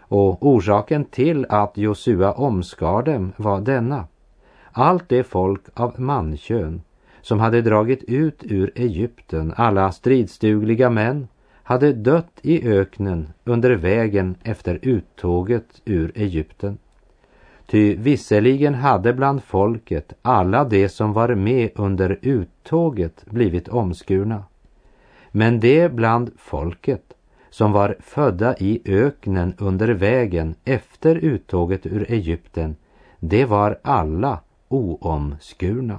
Och 0.00 0.46
orsaken 0.46 1.04
till 1.04 1.46
att 1.48 1.76
Josua 1.76 2.32
omskar 2.32 3.02
dem 3.02 3.32
var 3.36 3.60
denna. 3.60 4.04
Allt 4.72 5.08
det 5.08 5.24
folk 5.24 5.62
av 5.74 6.00
mankön 6.00 6.82
som 7.22 7.40
hade 7.40 7.62
dragit 7.62 8.04
ut 8.04 8.42
ur 8.42 8.72
Egypten, 8.74 9.54
alla 9.56 9.92
stridsdugliga 9.92 10.90
män, 10.90 11.28
hade 11.70 11.92
dött 11.92 12.40
i 12.42 12.68
öknen 12.68 13.32
under 13.44 13.70
vägen 13.70 14.36
efter 14.42 14.78
uttåget 14.82 15.82
ur 15.84 16.12
Egypten. 16.14 16.78
Ty 17.66 17.96
visserligen 17.96 18.74
hade 18.74 19.12
bland 19.12 19.42
folket 19.42 20.12
alla 20.22 20.64
de 20.64 20.88
som 20.88 21.12
var 21.12 21.34
med 21.34 21.70
under 21.74 22.18
uttåget 22.22 23.24
blivit 23.26 23.68
omskurna. 23.68 24.44
Men 25.30 25.60
det 25.60 25.92
bland 25.92 26.30
folket 26.36 27.12
som 27.50 27.72
var 27.72 27.96
födda 28.00 28.56
i 28.58 28.82
öknen 28.84 29.54
under 29.58 29.88
vägen 29.88 30.54
efter 30.64 31.16
uttåget 31.16 31.86
ur 31.86 32.10
Egypten, 32.12 32.76
det 33.18 33.44
var 33.44 33.78
alla 33.82 34.40
oomskurna. 34.68 35.98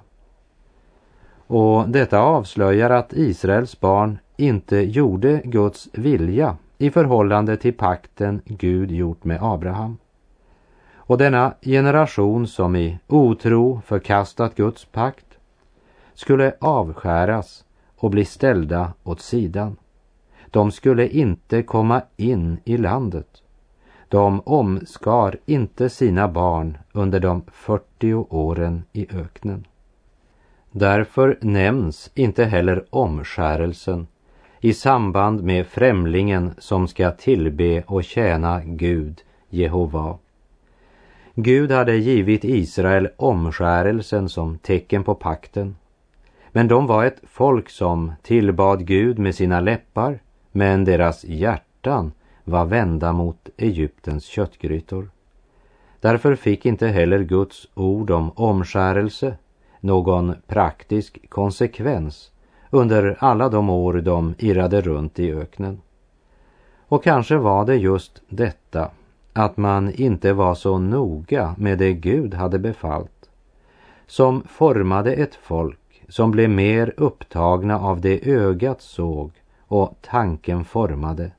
Och 1.47 1.89
detta 1.89 2.19
avslöjar 2.19 2.89
att 2.89 3.13
Israels 3.13 3.79
barn 3.79 4.17
inte 4.41 4.77
gjorde 4.77 5.41
Guds 5.45 5.89
vilja 5.93 6.57
i 6.77 6.91
förhållande 6.91 7.57
till 7.57 7.73
pakten 7.73 8.41
Gud 8.45 8.91
gjort 8.91 9.23
med 9.23 9.39
Abraham. 9.41 9.97
Och 10.93 11.17
denna 11.17 11.53
generation 11.61 12.47
som 12.47 12.75
i 12.75 12.99
otro 13.07 13.81
förkastat 13.85 14.55
Guds 14.55 14.85
pakt 14.85 15.25
skulle 16.13 16.53
avskäras 16.59 17.65
och 17.95 18.11
bli 18.11 18.25
ställda 18.25 18.93
åt 19.03 19.21
sidan. 19.21 19.77
De 20.51 20.71
skulle 20.71 21.07
inte 21.07 21.63
komma 21.63 22.01
in 22.17 22.57
i 22.63 22.77
landet. 22.77 23.41
De 24.07 24.41
omskar 24.45 25.37
inte 25.45 25.89
sina 25.89 26.27
barn 26.27 26.77
under 26.91 27.19
de 27.19 27.41
40 27.51 28.13
åren 28.13 28.83
i 28.93 29.07
öknen. 29.15 29.67
Därför 30.71 31.37
nämns 31.41 32.11
inte 32.15 32.45
heller 32.45 32.85
omskärelsen 32.89 34.07
i 34.63 34.73
samband 34.73 35.43
med 35.43 35.67
främlingen 35.67 36.53
som 36.57 36.87
ska 36.87 37.11
tillbe 37.11 37.83
och 37.87 38.03
tjäna 38.03 38.61
Gud, 38.65 39.21
Jehova. 39.49 40.17
Gud 41.35 41.71
hade 41.71 41.97
givit 41.97 42.43
Israel 42.43 43.09
omskärelsen 43.17 44.29
som 44.29 44.57
tecken 44.57 45.03
på 45.03 45.15
pakten. 45.15 45.75
Men 46.51 46.67
de 46.67 46.87
var 46.87 47.05
ett 47.05 47.21
folk 47.23 47.69
som 47.69 48.11
tillbad 48.21 48.85
Gud 48.85 49.19
med 49.19 49.35
sina 49.35 49.59
läppar, 49.59 50.19
men 50.51 50.85
deras 50.85 51.23
hjärtan 51.25 52.11
var 52.43 52.65
vända 52.65 53.13
mot 53.13 53.49
Egyptens 53.57 54.25
köttgrytor. 54.25 55.09
Därför 55.99 56.35
fick 56.35 56.65
inte 56.65 56.87
heller 56.87 57.19
Guds 57.19 57.67
ord 57.73 58.11
om 58.11 58.31
omskärelse 58.31 59.37
någon 59.79 60.35
praktisk 60.47 61.29
konsekvens 61.29 62.30
under 62.71 63.17
alla 63.19 63.49
de 63.49 63.69
år 63.69 63.93
de 63.93 64.35
irrade 64.37 64.81
runt 64.81 65.19
i 65.19 65.33
öknen. 65.33 65.81
Och 66.87 67.03
kanske 67.03 67.37
var 67.37 67.65
det 67.65 67.75
just 67.75 68.21
detta 68.29 68.91
att 69.33 69.57
man 69.57 69.91
inte 69.91 70.33
var 70.33 70.55
så 70.55 70.77
noga 70.77 71.55
med 71.57 71.77
det 71.77 71.93
Gud 71.93 72.33
hade 72.33 72.59
befallt 72.59 73.21
som 74.11 74.43
formade 74.43 75.13
ett 75.13 75.35
folk 75.35 76.03
som 76.09 76.31
blev 76.31 76.49
mer 76.49 76.93
upptagna 76.97 77.79
av 77.79 78.01
det 78.01 78.29
ögat 78.29 78.81
såg 78.81 79.31
och 79.67 79.95
tanken 80.01 80.65
formade 80.65 81.31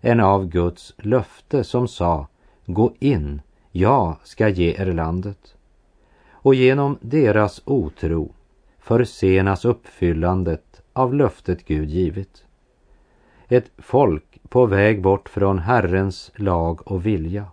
än 0.00 0.20
av 0.20 0.48
Guds 0.48 0.94
löfte 0.98 1.64
som 1.64 1.88
sa 1.88 2.26
Gå 2.66 2.92
in, 2.98 3.42
jag 3.72 4.16
ska 4.22 4.48
ge 4.48 4.74
er 4.80 4.92
landet. 4.92 5.54
Och 6.30 6.54
genom 6.54 6.98
deras 7.00 7.62
otro 7.64 8.32
försenas 8.78 9.64
uppfyllandet 9.64 10.73
av 10.94 11.14
löftet 11.14 11.64
Gud 11.64 11.88
givit. 11.90 12.44
Ett 13.48 13.70
folk 13.78 14.38
på 14.48 14.66
väg 14.66 15.02
bort 15.02 15.28
från 15.28 15.58
Herrens 15.58 16.32
lag 16.34 16.92
och 16.92 17.06
vilja 17.06 17.46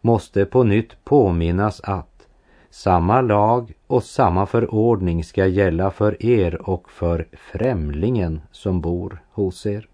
måste 0.00 0.44
på 0.44 0.62
nytt 0.62 1.04
påminnas 1.04 1.80
att 1.80 2.28
samma 2.70 3.20
lag 3.20 3.72
och 3.86 4.02
samma 4.02 4.46
förordning 4.46 5.24
ska 5.24 5.46
gälla 5.46 5.90
för 5.90 6.26
er 6.26 6.68
och 6.70 6.90
för 6.90 7.26
främlingen 7.32 8.40
som 8.50 8.80
bor 8.80 9.22
hos 9.30 9.66
er. 9.66 9.88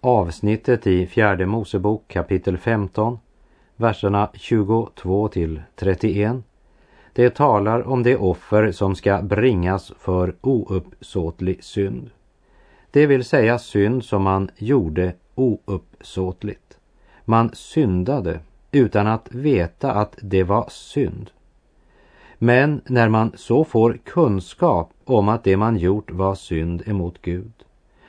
Avsnittet 0.00 0.86
i 0.86 1.06
Fjärde 1.06 1.46
Mosebok 1.46 2.08
kapitel 2.08 2.58
15, 2.58 3.18
verserna 3.76 4.30
22 4.34 5.28
till 5.28 5.62
31 5.74 6.36
det 7.16 7.30
talar 7.30 7.88
om 7.88 8.02
det 8.02 8.16
offer 8.16 8.72
som 8.72 8.94
ska 8.94 9.22
bringas 9.22 9.92
för 9.98 10.34
ouppsåtlig 10.40 11.64
synd. 11.64 12.10
Det 12.90 13.06
vill 13.06 13.24
säga 13.24 13.58
synd 13.58 14.04
som 14.04 14.22
man 14.22 14.50
gjorde 14.56 15.12
ouppsåtligt. 15.34 16.78
Man 17.24 17.50
syndade 17.52 18.40
utan 18.72 19.06
att 19.06 19.28
veta 19.34 19.92
att 19.92 20.18
det 20.22 20.42
var 20.42 20.66
synd. 20.70 21.30
Men 22.38 22.80
när 22.86 23.08
man 23.08 23.32
så 23.34 23.64
får 23.64 23.98
kunskap 24.04 24.90
om 25.04 25.28
att 25.28 25.44
det 25.44 25.56
man 25.56 25.76
gjort 25.76 26.10
var 26.10 26.34
synd 26.34 26.82
emot 26.86 27.22
Gud 27.22 27.52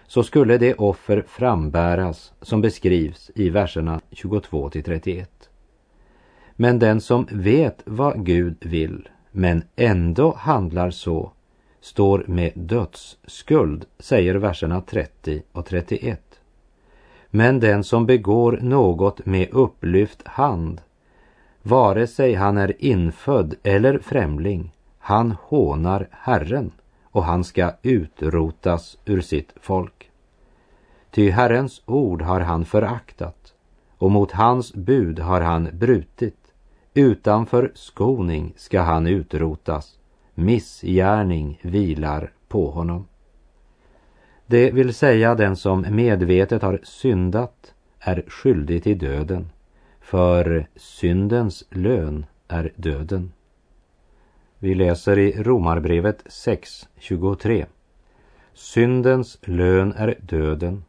så 0.08 0.24
skulle 0.24 0.58
det 0.58 0.74
offer 0.74 1.24
frambäras 1.28 2.34
som 2.42 2.62
beskrivs 2.62 3.32
i 3.36 3.50
verserna 3.50 4.02
22 4.12 4.70
till 4.70 4.84
31. 4.84 5.47
Men 6.60 6.80
den 6.80 7.02
som 7.02 7.28
vet 7.32 7.82
vad 7.86 8.26
Gud 8.26 8.58
vill 8.66 9.10
men 9.32 9.64
ändå 9.76 10.36
handlar 10.38 10.92
så 10.92 11.32
står 11.82 12.24
med 12.28 12.52
dödsskuld, 12.56 13.86
säger 14.00 14.36
verserna 14.36 14.82
30 14.82 15.44
och 15.52 15.66
31. 15.66 16.22
Men 17.30 17.60
den 17.60 17.84
som 17.84 18.06
begår 18.06 18.60
något 18.62 19.26
med 19.26 19.50
upplyft 19.52 20.28
hand, 20.28 20.82
vare 21.62 22.08
sig 22.08 22.34
han 22.34 22.58
är 22.58 22.84
infödd 22.84 23.56
eller 23.64 24.00
främling, 24.00 24.74
han 25.00 25.36
hånar 25.42 26.08
Herren 26.12 26.72
och 27.04 27.24
han 27.24 27.44
ska 27.44 27.72
utrotas 27.82 28.98
ur 29.06 29.22
sitt 29.22 29.54
folk. 29.62 30.12
Ty 31.12 31.30
Herrens 31.30 31.82
ord 31.86 32.22
har 32.22 32.40
han 32.40 32.66
föraktat 32.66 33.54
och 33.98 34.12
mot 34.12 34.32
hans 34.32 34.74
bud 34.74 35.20
har 35.20 35.42
han 35.42 35.70
brutit. 35.74 36.47
Utanför 36.98 37.72
skoning 37.74 38.54
ska 38.56 38.82
han 38.82 39.08
utrotas. 39.08 40.00
Missgärning 40.34 41.60
vilar 41.62 42.32
på 42.48 42.72
honom. 42.72 43.08
Det 44.46 44.72
vill 44.72 44.94
säga 44.94 45.36
den 45.36 45.56
som 45.56 45.86
medvetet 45.90 46.62
har 46.62 46.80
syndat 46.84 47.74
är 48.00 48.24
skyldig 48.28 48.84
till 48.84 48.98
döden, 48.98 49.50
för 50.02 50.68
syndens 50.76 51.64
lön 51.70 52.26
är 52.48 52.72
döden. 52.76 53.32
Vi 54.60 54.76
läser 54.76 55.20
i 55.20 55.44
Romarbrevet 55.44 56.24
6.23. 56.26 57.66
Syndens 58.54 59.38
lön 59.42 59.94
är 59.98 60.16
döden, 60.22 60.84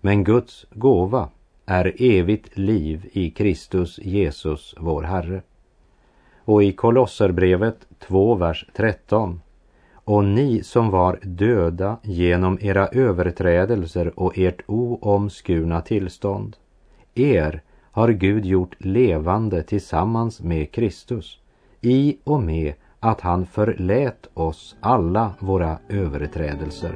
men 0.00 0.24
Guds 0.24 0.66
gåva 0.70 1.28
är 1.68 1.94
evigt 1.98 2.58
liv 2.58 3.08
i 3.12 3.30
Kristus 3.30 3.98
Jesus, 3.98 4.74
vår 4.78 5.02
Herre. 5.02 5.42
Och 6.44 6.62
i 6.62 6.72
Kolosserbrevet 6.72 7.86
2, 7.98 8.34
vers 8.34 8.66
13. 8.76 9.40
Och 9.94 10.24
ni 10.24 10.62
som 10.62 10.90
var 10.90 11.18
döda 11.22 11.96
genom 12.02 12.58
era 12.60 12.88
överträdelser 12.88 14.20
och 14.20 14.38
ert 14.38 14.60
oomskurna 14.66 15.80
tillstånd, 15.80 16.56
er 17.14 17.62
har 17.90 18.08
Gud 18.08 18.46
gjort 18.46 18.76
levande 18.78 19.62
tillsammans 19.62 20.40
med 20.40 20.72
Kristus 20.72 21.38
i 21.80 22.16
och 22.24 22.42
med 22.42 22.74
att 23.00 23.20
han 23.20 23.46
förlät 23.46 24.26
oss 24.34 24.76
alla 24.80 25.32
våra 25.40 25.78
överträdelser. 25.88 26.92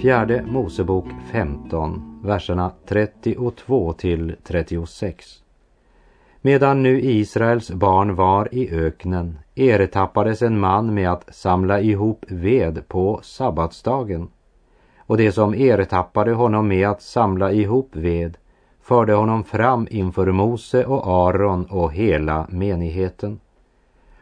Fjärde 0.00 0.42
Mosebok 0.42 1.04
15, 1.32 2.20
verserna 2.24 2.72
32 2.86 3.92
till 3.92 4.36
36. 4.44 5.42
Medan 6.40 6.82
nu 6.82 7.00
Israels 7.00 7.70
barn 7.70 8.14
var 8.14 8.54
i 8.54 8.70
öknen 8.70 9.38
ertappades 9.54 10.42
en 10.42 10.60
man 10.60 10.94
med 10.94 11.12
att 11.12 11.34
samla 11.34 11.80
ihop 11.80 12.24
ved 12.28 12.88
på 12.88 13.20
sabbatsdagen. 13.22 14.28
Och 14.98 15.16
det 15.16 15.32
som 15.32 15.54
ertappade 15.54 16.32
honom 16.32 16.68
med 16.68 16.88
att 16.88 17.02
samla 17.02 17.52
ihop 17.52 17.88
ved 17.92 18.36
förde 18.82 19.12
honom 19.14 19.44
fram 19.44 19.86
inför 19.90 20.32
Mose 20.32 20.84
och 20.84 21.06
Aron 21.06 21.64
och 21.64 21.92
hela 21.92 22.46
menigheten. 22.50 23.40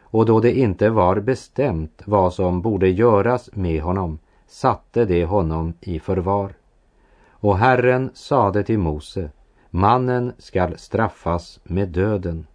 Och 0.01 0.25
då 0.25 0.39
det 0.39 0.59
inte 0.59 0.89
var 0.89 1.19
bestämt 1.19 2.01
vad 2.05 2.33
som 2.33 2.61
borde 2.61 2.89
göras 2.89 3.49
med 3.53 3.81
honom 3.81 4.19
satte 4.49 5.05
de 5.05 5.23
honom 5.23 5.73
i 5.81 5.99
förvar. 5.99 6.53
Och 7.29 7.57
Herren 7.57 8.09
sade 8.13 8.63
till 8.63 8.79
Mose, 8.79 9.29
mannen 9.69 10.33
skall 10.37 10.77
straffas 10.77 11.59
med 11.63 11.89
döden. 11.89 12.47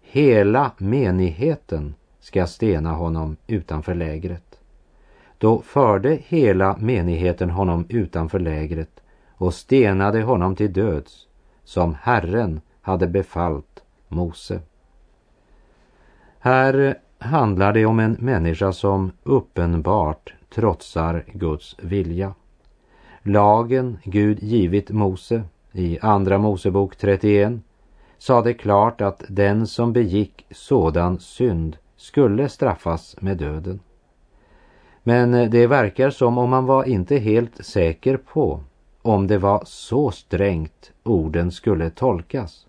Hela 0.00 0.70
menigheten 0.78 1.94
ska 2.20 2.46
stena 2.46 2.92
honom 2.92 3.36
utanför 3.46 3.94
lägret. 3.94 4.60
Då 5.38 5.62
förde 5.62 6.18
hela 6.26 6.76
menigheten 6.76 7.50
honom 7.50 7.86
utanför 7.88 8.38
lägret 8.38 9.00
och 9.30 9.54
stenade 9.54 10.22
honom 10.22 10.56
till 10.56 10.72
döds, 10.72 11.26
som 11.64 11.96
Herren 12.00 12.60
hade 12.80 13.06
befallt 13.06 13.82
Mose. 14.08 14.60
Här 16.38 16.98
handlar 17.18 17.72
det 17.72 17.86
om 17.86 18.00
en 18.00 18.16
människa 18.20 18.72
som 18.72 19.12
uppenbart 19.22 20.35
trotsar 20.56 21.24
Guds 21.32 21.76
vilja. 21.78 22.34
Lagen 23.22 23.98
Gud 24.04 24.42
givit 24.42 24.90
Mose 24.90 25.42
i 25.72 25.98
Andra 26.02 26.38
Mosebok 26.38 26.96
31 26.96 27.60
sade 28.18 28.54
klart 28.54 29.00
att 29.00 29.24
den 29.28 29.66
som 29.66 29.92
begick 29.92 30.46
sådan 30.50 31.18
synd 31.18 31.76
skulle 31.96 32.48
straffas 32.48 33.16
med 33.20 33.36
döden. 33.36 33.80
Men 35.02 35.50
det 35.50 35.66
verkar 35.66 36.10
som 36.10 36.38
om 36.38 36.50
man 36.50 36.66
var 36.66 36.84
inte 36.84 37.16
helt 37.16 37.66
säker 37.66 38.16
på 38.16 38.60
om 39.02 39.26
det 39.26 39.38
var 39.38 39.62
så 39.64 40.10
strängt 40.10 40.92
orden 41.02 41.52
skulle 41.52 41.90
tolkas. 41.90 42.66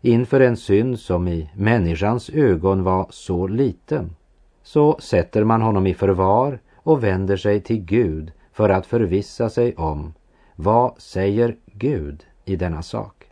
Inför 0.00 0.40
en 0.40 0.56
synd 0.56 0.98
som 0.98 1.28
i 1.28 1.50
människans 1.54 2.30
ögon 2.30 2.82
var 2.82 3.06
så 3.10 3.46
liten 3.46 4.16
så 4.62 4.96
sätter 5.00 5.44
man 5.44 5.62
honom 5.62 5.86
i 5.86 5.94
förvar 5.94 6.58
och 6.82 7.04
vänder 7.04 7.36
sig 7.36 7.60
till 7.60 7.84
Gud 7.84 8.32
för 8.52 8.68
att 8.68 8.86
förvissa 8.86 9.50
sig 9.50 9.74
om 9.74 10.14
vad 10.56 11.00
säger 11.00 11.56
Gud 11.66 12.26
i 12.44 12.56
denna 12.56 12.82
sak. 12.82 13.24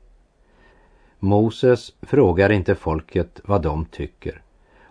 Moses 1.19 1.93
frågar 2.03 2.53
inte 2.53 2.75
folket 2.75 3.41
vad 3.45 3.63
de 3.63 3.85
tycker 3.85 4.43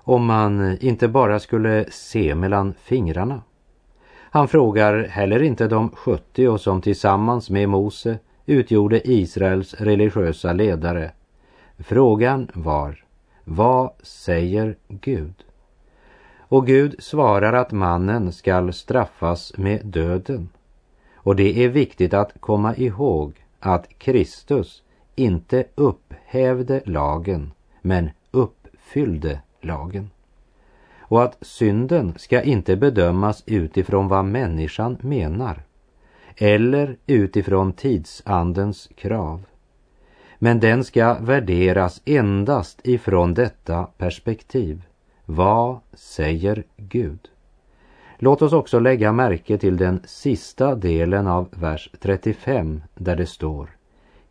om 0.10 0.26
man 0.26 0.78
inte 0.82 1.08
bara 1.08 1.40
skulle 1.40 1.86
se 1.92 2.36
mellan 2.36 2.74
fingrarna. 2.74 3.42
Han 4.32 4.48
frågar 4.48 5.04
heller 5.08 5.44
inte 5.44 5.68
de 5.68 5.90
70 5.92 6.58
som 6.58 6.82
tillsammans 6.82 7.50
med 7.50 7.70
Mose 7.70 8.20
utgjorde 8.46 9.12
Israels 9.12 9.74
religiösa 9.74 10.54
ledare. 10.54 11.12
Frågan 11.78 12.48
var, 12.54 13.04
vad 13.44 13.92
säger 14.02 14.76
Gud? 14.88 15.34
Och 16.50 16.68
Gud 16.68 16.96
svarar 17.00 17.54
att 17.54 17.72
mannen 17.72 18.32
skall 18.32 18.74
straffas 18.74 19.54
med 19.58 19.86
döden. 19.86 20.50
Och 21.16 21.36
det 21.36 21.64
är 21.64 21.70
viktigt 21.70 22.14
att 22.14 22.34
komma 22.40 22.76
ihåg 22.76 23.34
att 23.60 23.90
Kristus 23.98 24.84
inte 25.16 25.66
upphävde 25.76 26.82
lagen, 26.86 27.52
men 27.82 28.10
uppfyllde 28.32 29.42
lagen. 29.62 30.10
Och 31.00 31.24
att 31.24 31.38
synden 31.42 32.14
ska 32.18 32.42
inte 32.42 32.76
bedömas 32.76 33.44
utifrån 33.46 34.08
vad 34.08 34.26
människan 34.26 34.98
menar 35.02 35.64
eller 36.38 36.98
utifrån 37.08 37.74
tidsandens 37.74 38.90
krav. 38.96 39.46
Men 40.38 40.60
den 40.60 40.84
ska 40.84 41.14
värderas 41.14 42.02
endast 42.06 42.80
ifrån 42.84 43.34
detta 43.34 43.88
perspektiv. 43.98 44.82
Vad 45.32 45.80
säger 45.94 46.64
Gud? 46.78 47.20
Låt 48.18 48.42
oss 48.42 48.54
också 48.54 48.80
lägga 48.80 49.12
märke 49.12 49.58
till 49.58 49.78
den 49.78 50.02
sista 50.06 50.76
delen 50.76 51.28
av 51.28 51.48
vers 51.52 51.90
35 52.00 52.82
där 52.96 53.16
det 53.16 53.26
står 53.26 53.70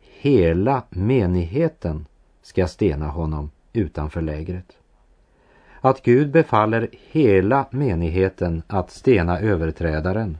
Hela 0.00 0.82
menigheten 0.90 2.06
ska 2.42 2.66
stena 2.66 3.08
honom 3.08 3.50
utanför 3.72 4.22
lägret. 4.22 4.76
Att 5.80 6.02
Gud 6.02 6.30
befaller 6.30 6.88
hela 7.10 7.66
menigheten 7.70 8.62
att 8.66 8.90
stena 8.90 9.40
överträdaren, 9.40 10.38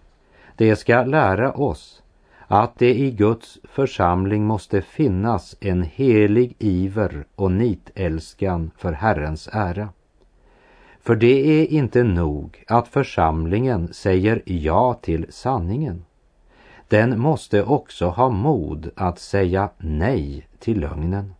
det 0.56 0.76
ska 0.76 1.04
lära 1.04 1.52
oss 1.52 2.02
att 2.46 2.78
det 2.78 2.94
i 2.94 3.10
Guds 3.10 3.58
församling 3.64 4.44
måste 4.44 4.82
finnas 4.82 5.56
en 5.60 5.82
helig 5.82 6.56
iver 6.58 7.26
och 7.34 7.52
nitälskan 7.52 8.70
för 8.76 8.92
Herrens 8.92 9.48
ära. 9.52 9.88
För 11.02 11.16
det 11.16 11.62
är 11.62 11.66
inte 11.66 12.02
nog 12.02 12.64
att 12.66 12.88
församlingen 12.88 13.92
säger 13.92 14.42
ja 14.44 14.98
till 15.02 15.26
sanningen. 15.30 16.04
Den 16.88 17.20
måste 17.20 17.62
också 17.64 18.08
ha 18.08 18.30
mod 18.30 18.90
att 18.96 19.18
säga 19.18 19.70
nej 19.78 20.48
till 20.58 20.80
lögnen. 20.80 21.34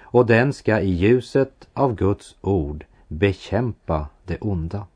Och 0.00 0.26
den 0.26 0.52
ska 0.52 0.80
i 0.80 0.90
ljuset 0.90 1.68
av 1.72 1.94
Guds 1.94 2.36
ord 2.40 2.84
bekämpa 3.08 4.06
det 4.24 4.38
onda. 4.40 4.86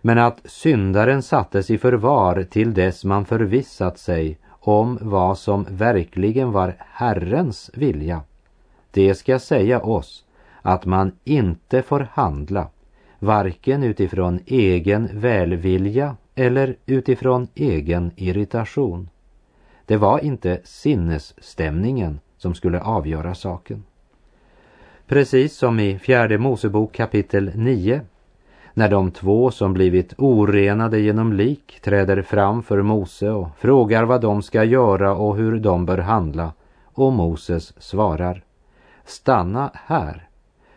Men 0.00 0.18
att 0.18 0.40
syndaren 0.44 1.22
sattes 1.22 1.70
i 1.70 1.78
förvar 1.78 2.46
till 2.50 2.74
dess 2.74 3.04
man 3.04 3.24
förvissat 3.24 3.98
sig 3.98 4.38
om 4.48 4.98
vad 5.00 5.38
som 5.38 5.66
verkligen 5.70 6.52
var 6.52 6.76
Herrens 6.78 7.70
vilja, 7.74 8.22
det 8.90 9.14
ska 9.14 9.38
säga 9.38 9.80
oss 9.80 10.24
att 10.62 10.84
man 10.84 11.12
inte 11.24 11.82
får 11.82 12.08
handla 12.12 12.68
varken 13.22 13.82
utifrån 13.82 14.40
egen 14.46 15.08
välvilja 15.12 16.16
eller 16.34 16.76
utifrån 16.86 17.48
egen 17.54 18.10
irritation. 18.16 19.08
Det 19.86 19.96
var 19.96 20.18
inte 20.18 20.60
sinnesstämningen 20.64 22.20
som 22.36 22.54
skulle 22.54 22.80
avgöra 22.80 23.34
saken. 23.34 23.84
Precis 25.06 25.56
som 25.56 25.80
i 25.80 25.98
fjärde 25.98 26.38
Mosebok 26.38 26.92
kapitel 26.92 27.52
9 27.54 28.00
när 28.74 28.88
de 28.88 29.10
två 29.10 29.50
som 29.50 29.72
blivit 29.72 30.14
orenade 30.18 31.00
genom 31.00 31.32
lik 31.32 31.80
träder 31.82 32.22
fram 32.22 32.62
för 32.62 32.82
Mose 32.82 33.30
och 33.30 33.48
frågar 33.58 34.04
vad 34.04 34.20
de 34.20 34.42
ska 34.42 34.64
göra 34.64 35.14
och 35.14 35.36
hur 35.36 35.58
de 35.58 35.86
bör 35.86 35.98
handla 35.98 36.52
och 36.84 37.12
Moses 37.12 37.82
svarar 37.82 38.44
Stanna 39.04 39.70
här 39.74 40.28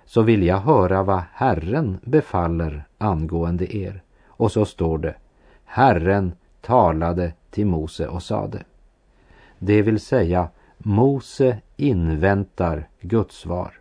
så 0.06 0.22
vill 0.22 0.44
jag 0.44 0.58
höra 0.60 1.04
vad 1.04 1.24
Herren 1.34 1.98
befaller 2.04 2.84
angående 2.98 3.76
er. 3.78 4.02
Och 4.28 4.52
så 4.52 4.66
står 4.66 4.98
det, 4.98 5.16
Herren 5.66 6.34
talade 6.62 7.34
till 7.50 7.66
Mose 7.66 8.08
och 8.08 8.24
sade. 8.24 8.64
Det 9.60 9.82
vill 9.82 10.00
säga, 10.00 10.48
Mose 10.78 11.58
inväntar 11.78 12.88
Guds 13.02 13.38
svar. 13.38 13.72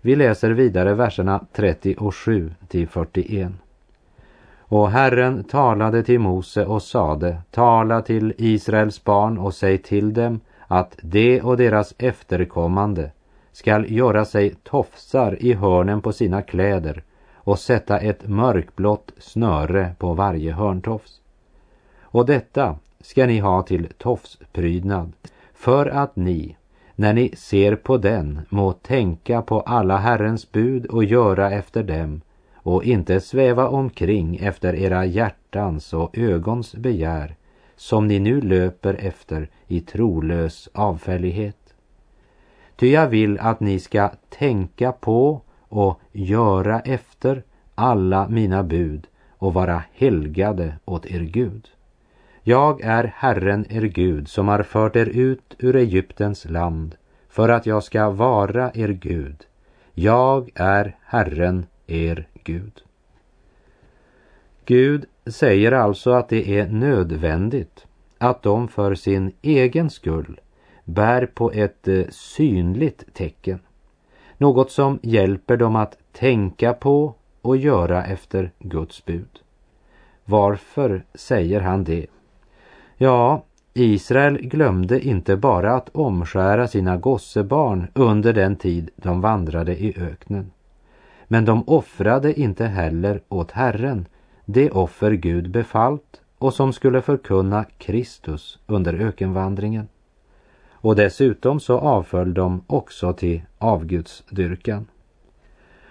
Vi 0.00 0.16
läser 0.16 0.50
vidare 0.50 0.94
verserna 0.94 1.44
37 1.52 2.54
till 2.68 2.88
41. 2.88 3.52
Och 4.58 4.90
Herren 4.90 5.44
talade 5.44 6.02
till 6.02 6.20
Mose 6.20 6.66
och 6.66 6.82
sade, 6.82 7.38
tala 7.50 8.02
till 8.02 8.34
Israels 8.38 9.04
barn 9.04 9.38
och 9.38 9.54
säg 9.54 9.78
till 9.78 10.14
dem 10.14 10.40
att 10.66 10.98
de 11.02 11.40
och 11.40 11.56
deras 11.56 11.94
efterkommande 11.98 13.10
skall 13.60 13.92
göra 13.92 14.24
sig 14.24 14.54
tofsar 14.62 15.42
i 15.42 15.52
hörnen 15.52 16.02
på 16.02 16.12
sina 16.12 16.42
kläder 16.42 17.02
och 17.34 17.58
sätta 17.58 17.98
ett 17.98 18.28
mörkblått 18.28 19.12
snöre 19.18 19.94
på 19.98 20.14
varje 20.14 20.52
hörntofs. 20.52 21.20
Och 22.00 22.26
detta 22.26 22.78
ska 23.00 23.26
ni 23.26 23.38
ha 23.38 23.62
till 23.62 23.88
tofsprydnad 23.98 25.12
för 25.54 25.86
att 25.86 26.16
ni, 26.16 26.56
när 26.94 27.12
ni 27.12 27.36
ser 27.36 27.76
på 27.76 27.96
den, 27.96 28.40
må 28.48 28.72
tänka 28.72 29.42
på 29.42 29.60
alla 29.60 29.96
Herrens 29.96 30.52
bud 30.52 30.86
och 30.86 31.04
göra 31.04 31.50
efter 31.50 31.82
dem 31.82 32.20
och 32.54 32.84
inte 32.84 33.20
sväva 33.20 33.68
omkring 33.68 34.36
efter 34.36 34.74
era 34.74 35.04
hjärtans 35.04 35.92
och 35.92 36.18
ögons 36.18 36.74
begär 36.74 37.34
som 37.76 38.06
ni 38.06 38.18
nu 38.18 38.40
löper 38.40 38.94
efter 38.94 39.48
i 39.66 39.80
trolös 39.80 40.68
avfällighet. 40.72 41.59
Ty 42.80 42.90
jag 42.90 43.08
vill 43.08 43.38
att 43.38 43.60
ni 43.60 43.78
ska 43.78 44.10
tänka 44.28 44.92
på 44.92 45.40
och 45.68 46.00
göra 46.12 46.80
efter 46.80 47.42
alla 47.74 48.28
mina 48.28 48.62
bud 48.62 49.06
och 49.30 49.54
vara 49.54 49.82
helgade 49.92 50.76
åt 50.84 51.06
er 51.06 51.20
Gud. 51.20 51.68
Jag 52.42 52.80
är 52.80 53.12
Herren 53.16 53.66
er 53.68 53.82
Gud 53.82 54.28
som 54.28 54.48
har 54.48 54.62
fört 54.62 54.96
er 54.96 55.06
ut 55.06 55.54
ur 55.58 55.76
Egyptens 55.76 56.44
land 56.44 56.94
för 57.28 57.48
att 57.48 57.66
jag 57.66 57.84
ska 57.84 58.10
vara 58.10 58.70
er 58.74 58.88
Gud. 58.88 59.36
Jag 59.94 60.50
är 60.54 60.96
Herren 61.04 61.66
er 61.86 62.28
Gud. 62.44 62.82
Gud 64.64 65.04
säger 65.26 65.72
alltså 65.72 66.10
att 66.10 66.28
det 66.28 66.58
är 66.58 66.68
nödvändigt 66.68 67.86
att 68.18 68.42
de 68.42 68.68
för 68.68 68.94
sin 68.94 69.32
egen 69.42 69.90
skull 69.90 70.40
bär 70.94 71.26
på 71.26 71.52
ett 71.52 71.88
eh, 71.88 72.04
synligt 72.10 73.14
tecken. 73.14 73.58
Något 74.38 74.70
som 74.70 74.98
hjälper 75.02 75.56
dem 75.56 75.76
att 75.76 75.98
tänka 76.12 76.72
på 76.72 77.14
och 77.42 77.56
göra 77.56 78.04
efter 78.04 78.50
Guds 78.58 79.04
bud. 79.04 79.40
Varför 80.24 81.04
säger 81.14 81.60
han 81.60 81.84
det? 81.84 82.06
Ja, 82.96 83.42
Israel 83.74 84.38
glömde 84.38 85.00
inte 85.00 85.36
bara 85.36 85.74
att 85.74 85.88
omskära 85.88 86.68
sina 86.68 86.96
gossebarn 86.96 87.86
under 87.94 88.32
den 88.32 88.56
tid 88.56 88.90
de 88.96 89.20
vandrade 89.20 89.82
i 89.82 89.94
öknen. 89.98 90.50
Men 91.28 91.44
de 91.44 91.62
offrade 91.66 92.40
inte 92.40 92.66
heller 92.66 93.20
åt 93.28 93.50
Herren 93.50 94.06
det 94.44 94.70
offer 94.70 95.12
Gud 95.12 95.50
befallt 95.50 96.20
och 96.38 96.54
som 96.54 96.72
skulle 96.72 97.02
förkunna 97.02 97.64
Kristus 97.78 98.58
under 98.66 98.94
ökenvandringen. 98.94 99.88
Och 100.80 100.96
dessutom 100.96 101.60
så 101.60 101.78
avföll 101.78 102.34
de 102.34 102.64
också 102.66 103.12
till 103.12 103.42
avgudsdyrkan. 103.58 104.86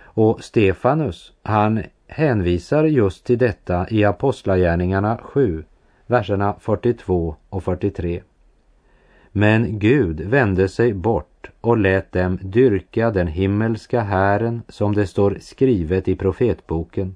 Och 0.02 0.44
Stefanus, 0.44 1.34
han 1.44 1.84
hänvisar 2.08 2.84
just 2.84 3.26
till 3.26 3.38
detta 3.38 3.90
i 3.90 4.06
Apostlagärningarna 4.06 5.18
7, 5.24 5.64
verserna 6.08 6.56
42 6.60 7.36
och 7.50 7.64
43. 7.64 8.24
Men 9.32 9.80
Gud 9.80 10.22
vände 10.22 10.70
sig 10.70 10.94
bort 10.94 11.50
och 11.62 11.78
lät 11.78 12.12
dem 12.12 12.40
dyrka 12.42 13.12
den 13.12 13.28
himmelska 13.28 14.02
hären 14.02 14.62
som 14.70 14.96
det 14.96 15.08
står 15.08 15.38
skrivet 15.42 16.08
i 16.08 16.16
profetboken. 16.16 17.16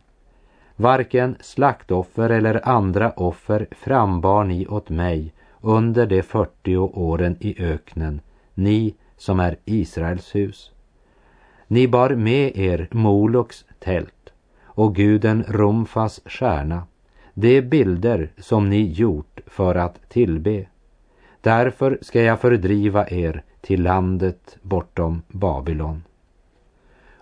Varken 0.76 1.36
slaktoffer 1.40 2.30
eller 2.30 2.68
andra 2.68 3.12
offer 3.12 3.68
frambar 3.72 4.44
ni 4.44 4.68
åt 4.68 4.90
mig 4.90 5.34
under 5.64 6.06
de 6.06 6.24
40 6.24 6.78
åren 6.78 7.38
i 7.40 7.64
öknen, 7.64 8.22
ni 8.54 8.96
som 9.18 9.40
är 9.40 9.58
Israels 9.66 10.36
hus. 10.36 10.72
Ni 11.68 11.88
bar 11.88 12.10
med 12.10 12.58
er 12.58 12.88
Moloks 12.92 13.66
tält 13.80 14.34
och 14.64 14.96
guden 14.96 15.44
Romfas 15.48 16.22
stjärna, 16.26 16.84
de 17.34 17.62
bilder 17.62 18.32
som 18.38 18.70
ni 18.70 18.92
gjort 18.92 19.40
för 19.46 19.76
att 19.76 20.10
tillbe. 20.10 20.66
Därför 21.42 21.98
ska 22.02 22.22
jag 22.22 22.40
fördriva 22.40 23.10
er 23.10 23.44
till 23.62 23.84
landet 23.84 24.58
bortom 24.62 25.22
Babylon. 25.28 26.04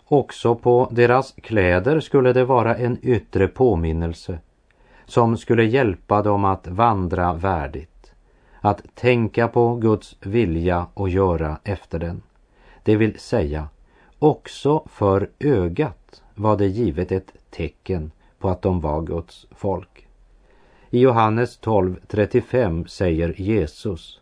Också 0.05 0.55
på 0.55 0.89
deras 0.91 1.31
kläder 1.31 1.99
skulle 1.99 2.33
det 2.33 2.45
vara 2.45 2.75
en 2.75 2.97
yttre 3.01 3.47
påminnelse 3.47 4.39
som 5.05 5.37
skulle 5.37 5.63
hjälpa 5.63 6.21
dem 6.21 6.45
att 6.45 6.67
vandra 6.67 7.33
värdigt, 7.33 7.90
att 8.61 8.95
tänka 8.95 9.47
på 9.47 9.75
Guds 9.75 10.15
vilja 10.21 10.87
och 10.93 11.09
göra 11.09 11.57
efter 11.63 11.99
den. 11.99 12.21
Det 12.83 12.95
vill 12.95 13.19
säga, 13.19 13.67
också 14.19 14.83
för 14.91 15.29
ögat 15.39 16.23
var 16.35 16.57
det 16.57 16.67
givet 16.67 17.11
ett 17.11 17.33
tecken 17.49 18.11
på 18.39 18.49
att 18.49 18.61
de 18.61 18.81
var 18.81 19.01
Guds 19.01 19.47
folk. 19.51 20.07
I 20.89 20.99
Johannes 20.99 21.59
12.35 21.61 22.87
säger 22.87 23.41
Jesus 23.41 24.21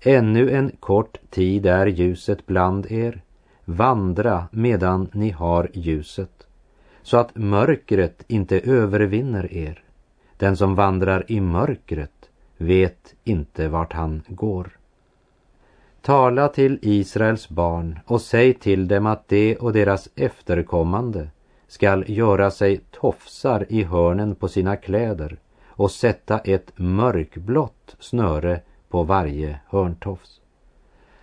Ännu 0.00 0.50
en 0.50 0.70
kort 0.80 1.18
tid 1.30 1.66
är 1.66 1.86
ljuset 1.86 2.46
bland 2.46 2.92
er 2.92 3.22
vandra 3.64 4.48
medan 4.50 5.08
ni 5.12 5.30
har 5.30 5.70
ljuset, 5.72 6.46
så 7.02 7.16
att 7.16 7.36
mörkret 7.36 8.24
inte 8.26 8.60
övervinner 8.60 9.52
er. 9.52 9.82
Den 10.36 10.56
som 10.56 10.74
vandrar 10.74 11.24
i 11.28 11.40
mörkret 11.40 12.19
vet 12.60 13.14
inte 13.24 13.68
vart 13.68 13.92
han 13.92 14.22
går. 14.28 14.70
Tala 16.02 16.48
till 16.48 16.78
Israels 16.82 17.48
barn 17.48 17.98
och 18.06 18.20
säg 18.20 18.54
till 18.54 18.88
dem 18.88 19.06
att 19.06 19.28
de 19.28 19.56
och 19.56 19.72
deras 19.72 20.08
efterkommande 20.16 21.28
skall 21.66 22.04
göra 22.08 22.50
sig 22.50 22.80
tofsar 22.90 23.66
i 23.68 23.84
hörnen 23.84 24.34
på 24.34 24.48
sina 24.48 24.76
kläder 24.76 25.36
och 25.66 25.90
sätta 25.90 26.38
ett 26.38 26.72
mörkblått 26.76 27.96
snöre 27.98 28.60
på 28.88 29.02
varje 29.02 29.60
hörntofs. 29.66 30.40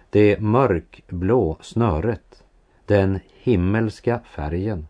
Det 0.10 0.40
mörkblå 0.40 1.58
snöret, 1.62 2.44
den 2.86 3.20
himmelska 3.44 4.20
färgen, 4.36 4.88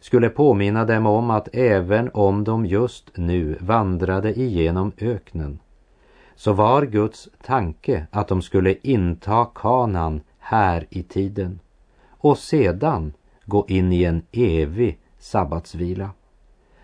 skulle 0.00 0.28
påminna 0.28 0.84
dem 0.84 1.06
om 1.06 1.30
att 1.30 1.48
även 1.52 2.10
om 2.14 2.44
de 2.44 2.66
just 2.66 3.16
nu 3.16 3.56
vandrade 3.60 4.38
igenom 4.40 4.92
öknen 4.98 5.58
så 6.38 6.52
var 6.52 6.82
Guds 6.82 7.28
tanke 7.42 8.06
att 8.10 8.28
de 8.28 8.42
skulle 8.42 8.74
inta 8.82 9.44
kanan 9.54 10.20
här 10.38 10.86
i 10.90 11.02
tiden 11.02 11.60
och 12.08 12.38
sedan 12.38 13.12
gå 13.44 13.64
in 13.68 13.92
i 13.92 14.04
en 14.04 14.22
evig 14.32 14.98
sabbatsvila. 15.18 16.10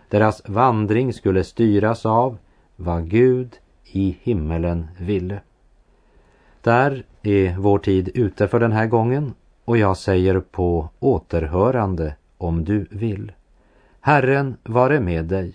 Deras 0.08 0.42
vandring 0.48 1.12
skulle 1.12 1.44
styras 1.44 2.06
av 2.06 2.38
vad 2.76 3.08
Gud 3.08 3.56
i 3.84 4.16
himmelen 4.22 4.88
ville. 4.98 5.40
Där 6.60 7.04
är 7.22 7.56
vår 7.58 7.78
tid 7.78 8.10
ute 8.14 8.48
för 8.48 8.60
den 8.60 8.72
här 8.72 8.86
gången 8.86 9.34
och 9.64 9.78
jag 9.78 9.96
säger 9.96 10.40
på 10.40 10.88
återhörande 10.98 12.16
om 12.38 12.64
du 12.64 12.86
vill. 12.90 13.32
Herren 14.00 14.56
vare 14.62 15.00
med 15.00 15.24
dig. 15.24 15.54